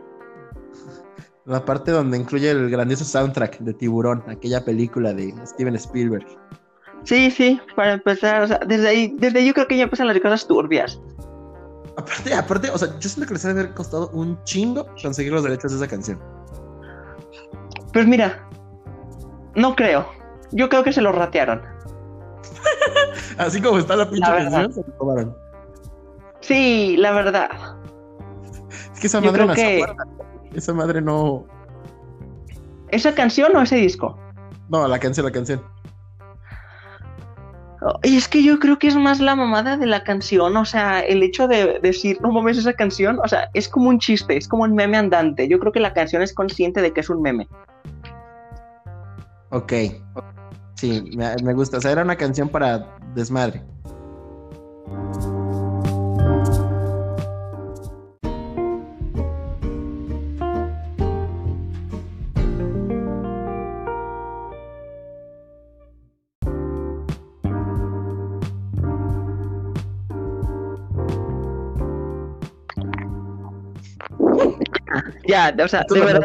[1.46, 6.26] La parte donde incluye el grandioso soundtrack de Tiburón, aquella película de Steven Spielberg.
[7.04, 10.08] Sí, sí, para empezar, o sea, desde ahí, desde ahí yo creo que ya empiezan
[10.08, 11.00] las cosas turbias.
[11.96, 15.44] Aparte, aparte, o sea, yo siento que les debe haber costado un chingo conseguir los
[15.44, 16.20] derechos de esa canción.
[17.92, 18.46] Pues mira,
[19.54, 20.06] no creo.
[20.50, 21.62] Yo creo que se lo ratearon.
[23.38, 25.36] Así como está la pinche La canción, se lo tomaron.
[26.40, 27.50] Sí, la verdad.
[28.92, 29.86] Es que esa Yo madre nació que-.
[30.54, 31.44] Esa madre no.
[32.88, 34.18] ¿Esa canción o ese disco?
[34.68, 35.62] No, la canción, la canción.
[38.02, 41.00] Y es que yo creo que es más la mamada de la canción, o sea,
[41.00, 44.48] el hecho de decir, no mames esa canción, o sea, es como un chiste, es
[44.48, 45.46] como un meme andante.
[45.46, 47.46] Yo creo que la canción es consciente de que es un meme.
[49.50, 49.72] Ok.
[50.74, 51.78] Sí, me gusta.
[51.78, 53.62] O sea, era una canción para desmadre.
[75.26, 76.24] Ya, o sea, de verdad.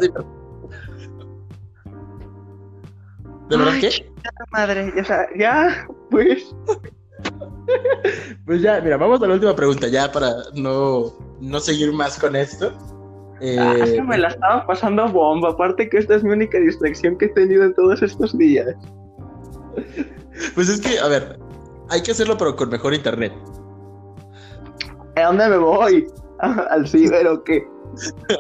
[3.50, 4.11] ¿De verdad qué?
[4.52, 6.54] Madre, o sea, ya, pues.
[8.46, 12.36] Pues ya, mira, vamos a la última pregunta, ya para no, no seguir más con
[12.36, 12.74] esto.
[13.40, 16.60] Eh, Ah, es que me la estaba pasando bomba, aparte que esta es mi única
[16.60, 18.76] distracción que he tenido en todos estos días.
[20.56, 21.38] Pues es que, a ver,
[21.90, 23.32] hay que hacerlo, pero con mejor internet.
[25.16, 26.08] ¿A dónde me voy?
[26.40, 27.68] ¿Al ciber o qué?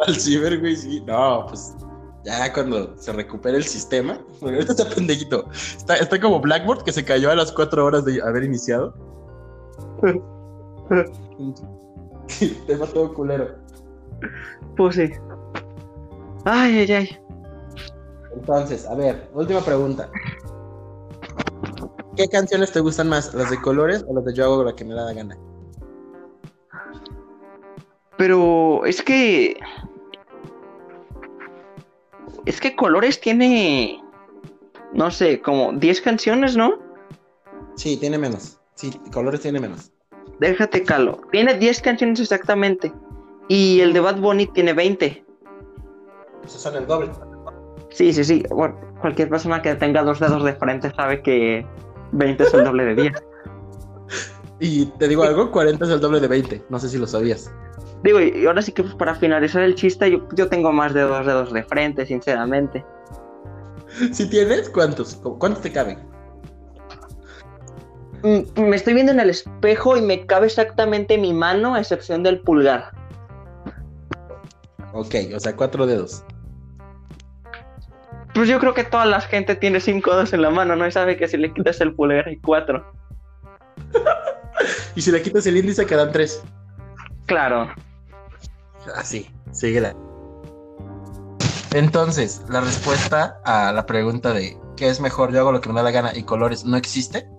[0.07, 1.01] Al ciber, güey, sí.
[1.05, 1.75] No, pues
[2.23, 4.19] ya cuando se recupere el sistema.
[4.39, 5.49] Porque ahorita está pendejito.
[5.51, 8.93] Está, está como Blackboard que se cayó a las cuatro horas de haber iniciado.
[12.67, 13.55] Tema todo culero.
[14.77, 15.09] Pues sí.
[16.45, 17.19] Ay, ay, ay.
[18.35, 20.09] Entonces, a ver, última pregunta.
[22.15, 23.33] ¿Qué canciones te gustan más?
[23.33, 25.37] ¿Las de colores o las de yo hago lo que me da la gana?
[28.17, 29.57] Pero es que.
[32.45, 34.01] Es que Colores tiene.
[34.93, 36.77] No sé, como 10 canciones, ¿no?
[37.75, 38.59] Sí, tiene menos.
[38.75, 39.91] Sí, colores tiene menos.
[40.39, 41.21] Déjate calo.
[41.31, 42.91] Tiene 10 canciones exactamente.
[43.47, 45.25] Y el de Bad Bunny tiene 20.
[46.43, 47.11] Esos son el doble.
[47.89, 48.43] Sí, sí, sí.
[48.49, 51.65] Bueno, cualquier persona que tenga dos dedos de frente sabe que
[52.13, 53.13] 20 es el doble de 10.
[54.63, 56.65] Y te digo algo, 40 es el doble de 20.
[56.69, 57.51] No sé si lo sabías.
[58.03, 61.01] Digo, y ahora sí que pues, para finalizar el chiste, yo, yo tengo más de
[61.01, 62.83] dos dedos de frente, sinceramente.
[64.11, 65.15] Si tienes, ¿cuántos?
[65.15, 65.99] ¿Cuántos te caben?
[68.23, 72.23] Mm, Me estoy viendo en el espejo y me cabe exactamente mi mano, a excepción
[72.23, 72.91] del pulgar.
[74.93, 76.23] Ok, o sea, cuatro dedos.
[78.33, 80.87] Pues yo creo que toda la gente tiene cinco dedos en la mano, ¿no?
[80.87, 82.83] Y sabe que si le quitas el pulgar hay cuatro.
[84.93, 86.43] Y si le quitas el índice, quedan tres.
[87.25, 87.69] Claro.
[88.95, 89.95] Así, síguela.
[91.73, 95.31] Entonces, la respuesta a la pregunta de ¿qué es mejor?
[95.31, 97.29] Yo hago lo que me da la gana y colores no existe.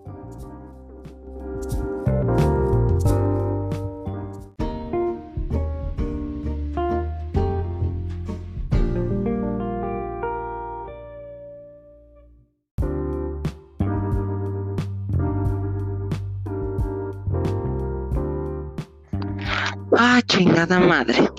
[19.94, 21.31] Ah, chingada madre.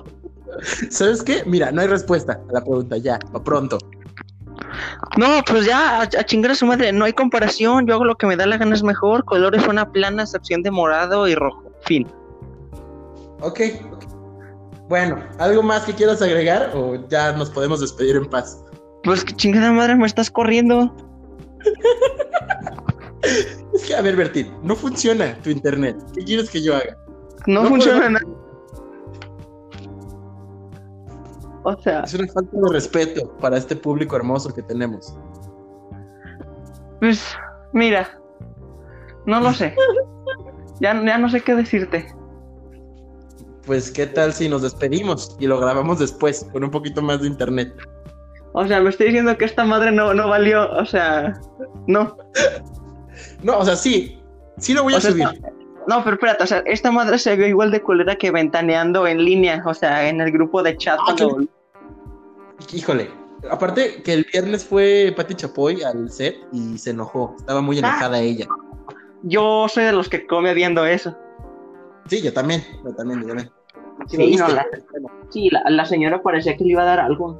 [0.89, 1.43] ¿Sabes qué?
[1.45, 3.77] Mira, no hay respuesta a la pregunta, ya, o pronto.
[5.17, 7.85] No, pues ya, a, a chingar a su madre, no hay comparación.
[7.85, 9.25] Yo hago lo que me da la gana es mejor.
[9.25, 11.63] Colores una plana, excepción de morado y rojo.
[11.85, 12.07] Fin.
[13.41, 13.61] Ok.
[14.89, 18.59] Bueno, ¿algo más que quieras agregar o ya nos podemos despedir en paz?
[19.03, 20.93] Pues que chingada madre me estás corriendo.
[23.73, 25.95] Es que, a ver, Bertín, no funciona tu internet.
[26.13, 26.97] ¿Qué quieres que yo haga?
[27.47, 28.25] No, No funciona nada.
[31.63, 35.15] O sea, Es una falta de respeto para este público hermoso que tenemos.
[36.99, 37.35] pues,
[37.73, 38.07] mira,
[39.25, 39.75] no lo sé.
[40.79, 42.13] Ya, ya no sé qué decirte.
[43.65, 47.27] Pues, ¿qué tal si nos despedimos y lo grabamos después con un poquito más de
[47.27, 47.73] internet?
[48.53, 51.33] O sea, me estoy diciendo que esta madre no, no valió, o sea,
[51.87, 52.17] no.
[53.43, 54.19] No, o sea, sí.
[54.57, 55.27] Sí lo voy a sea, subir.
[55.87, 59.23] No, pero espérate, o sea, esta madre se vio igual de culera que ventaneando en
[59.23, 60.97] línea, o sea, en el grupo de chat.
[61.01, 61.45] Ah, cuando-
[62.73, 63.09] Híjole.
[63.51, 67.35] Aparte que el viernes fue Pati Chapoy al set y se enojó.
[67.37, 68.47] Estaba muy enojada ella.
[69.23, 71.17] Yo soy de los que come viendo eso.
[72.07, 72.63] Sí, yo también.
[72.85, 73.51] Yo también, yo también.
[74.07, 74.65] Sí, no, la,
[75.29, 77.37] sí la, la señora parecía que le iba a dar algo.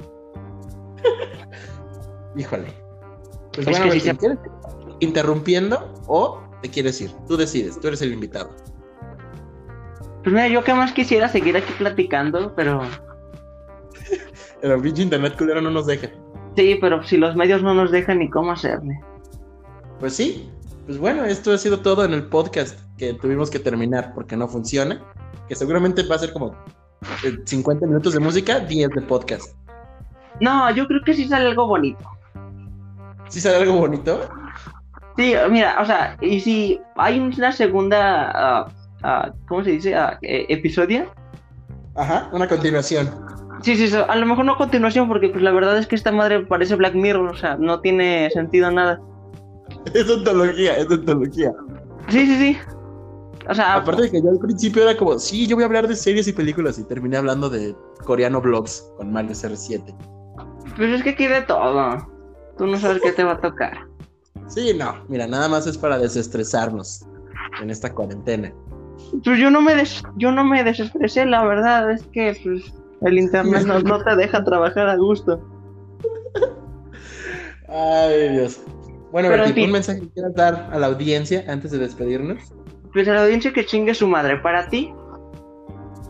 [2.36, 2.66] Híjole.
[3.54, 4.38] Pues Es bueno, que sí Martín, se- ¿quieres
[5.00, 7.10] interrumpiendo o te quieres ir?
[7.28, 8.48] Tú decides, tú eres el invitado.
[10.22, 12.80] Pues mira, yo que más quisiera seguir aquí platicando, pero
[14.62, 16.08] El pinche internet culero no nos deja.
[16.56, 18.98] sí, pero si los medios no nos dejan ni cómo hacerle.
[20.00, 20.48] Pues sí.
[20.86, 24.48] Pues bueno, esto ha sido todo en el podcast que tuvimos que terminar porque no
[24.48, 25.02] funciona.
[25.48, 26.54] Que seguramente va a ser como
[27.24, 29.54] eh, 50 minutos de música, 10 de podcast.
[30.40, 32.08] No, yo creo que sí sale algo bonito.
[33.28, 34.26] ¿Sí sale algo bonito?
[35.16, 38.66] Sí, mira, o sea, y si hay una segunda,
[39.02, 39.94] ah, ¿cómo se dice?
[40.22, 41.06] Eh, episodio.
[41.94, 43.08] Ajá, una continuación.
[43.62, 46.44] Sí, sí, a lo mejor no continuación, porque pues la verdad es que esta madre
[46.44, 49.00] parece Black Mirror, o sea, no tiene sentido nada.
[49.94, 51.52] Es ontología, es ontología.
[52.08, 52.58] Sí, sí, sí.
[53.48, 55.86] O sea, Aparte de que yo al principio era como, sí, yo voy a hablar
[55.86, 59.94] de series y películas y terminé hablando de coreano vlogs con Mario CR7.
[60.76, 62.06] pues es que aquí de todo.
[62.58, 63.86] Tú no sabes qué te va a tocar.
[64.48, 67.06] Sí, no, mira, nada más es para desestresarnos
[67.62, 68.52] en esta cuarentena.
[69.24, 72.72] Pues yo no me des yo no me desestresé, la verdad es que pues
[73.02, 75.40] el internet no, no te deja trabajar a gusto.
[77.68, 78.62] Ay, Dios.
[79.10, 79.66] Bueno, Pero, fin.
[79.66, 82.52] un mensaje que quieras dar a la audiencia antes de despedirnos.
[82.92, 84.38] Pues a la audiencia que chingue su madre.
[84.38, 84.92] Para ti,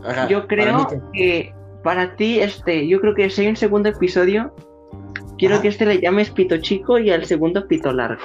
[0.03, 4.53] Ajá, yo creo que para ti, este, yo creo que si hay un segundo episodio,
[5.37, 5.61] quiero Ajá.
[5.63, 8.21] que este le llames Pito Chico y al segundo Pito Largo.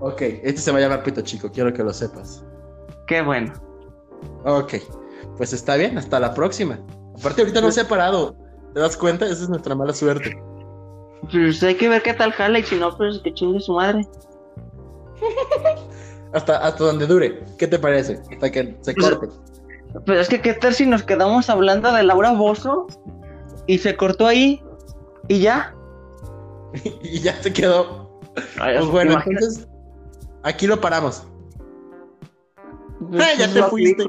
[0.00, 2.44] Ok, este se va a llamar Pito Chico, quiero que lo sepas.
[3.06, 3.52] Qué bueno.
[4.44, 4.74] Ok,
[5.36, 6.78] pues está bien, hasta la próxima.
[7.18, 8.36] Aparte, ahorita no se ha parado.
[8.74, 9.24] ¿Te das cuenta?
[9.24, 10.38] Esa es nuestra mala suerte.
[11.32, 14.06] Pues hay que ver qué tal jala y si no, pues que chingue su madre.
[16.32, 17.42] Hasta, hasta donde dure.
[17.58, 18.20] ¿Qué te parece?
[18.32, 19.28] Hasta que se Pues- corte.
[20.04, 22.86] Pero es que qué tal si nos quedamos hablando de Laura Bozo
[23.66, 24.62] y se cortó ahí
[25.28, 25.74] y ya.
[27.02, 28.20] y ya se quedó.
[28.60, 29.44] Ay, Pues bueno, imagínate.
[29.46, 29.68] entonces
[30.42, 31.26] aquí lo paramos.
[33.10, 34.04] Pues, Ah, ya pues, te lo fuiste.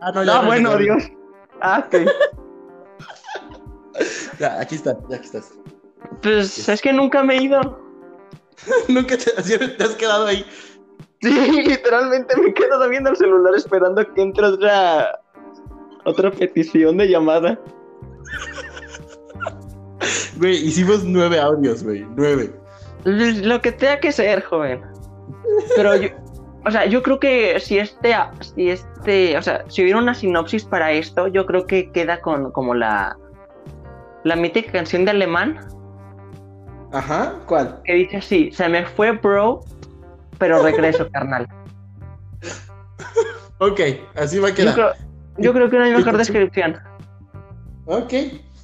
[0.00, 0.78] Ah, no, ya Ah, no, bueno, ya.
[0.78, 1.02] Dios.
[1.60, 1.94] Ah, ok.
[4.38, 5.52] Ya, aquí estás, ya aquí estás.
[6.22, 7.60] Pues es que nunca me he ido.
[8.88, 9.30] Nunca te,
[9.68, 10.44] te has quedado ahí.
[11.22, 11.30] Sí,
[11.66, 15.18] literalmente me he quedado viendo el celular esperando que entre otra
[16.04, 17.58] otra petición de llamada.
[20.36, 22.06] Güey, hicimos nueve audios, güey.
[22.16, 22.52] Nueve.
[23.04, 24.80] Lo que tenga que ser, joven.
[25.76, 26.08] Pero yo,
[26.64, 28.14] o sea, yo creo que si este,
[28.54, 32.50] si este, o sea, si hubiera una sinopsis para esto, yo creo que queda con
[32.52, 33.16] como la
[34.24, 35.58] la mítica canción de alemán
[36.92, 37.80] Ajá, ¿cuál?
[37.84, 39.60] que dice así, se me fue bro,
[40.38, 41.46] pero regreso, carnal.
[43.62, 43.78] Ok,
[44.14, 44.74] así va a Yo quedar.
[44.74, 44.92] creo,
[45.36, 46.78] yo creo que no hay mejor descripción.
[47.84, 48.12] Ok,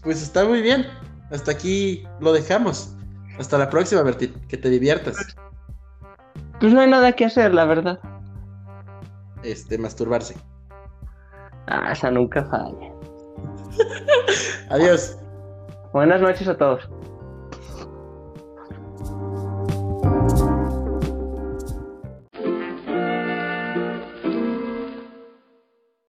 [0.02, 0.86] pues está muy bien.
[1.30, 2.94] Hasta aquí lo dejamos.
[3.38, 4.34] Hasta la próxima, Bertín.
[4.48, 5.16] Que te diviertas.
[6.60, 7.98] Pues no hay nada que hacer, la verdad.
[9.42, 10.36] Este, masturbarse.
[11.66, 12.92] Ah, esa nunca falla.
[14.70, 15.18] Adiós.
[15.92, 16.88] Buenas noches a todos.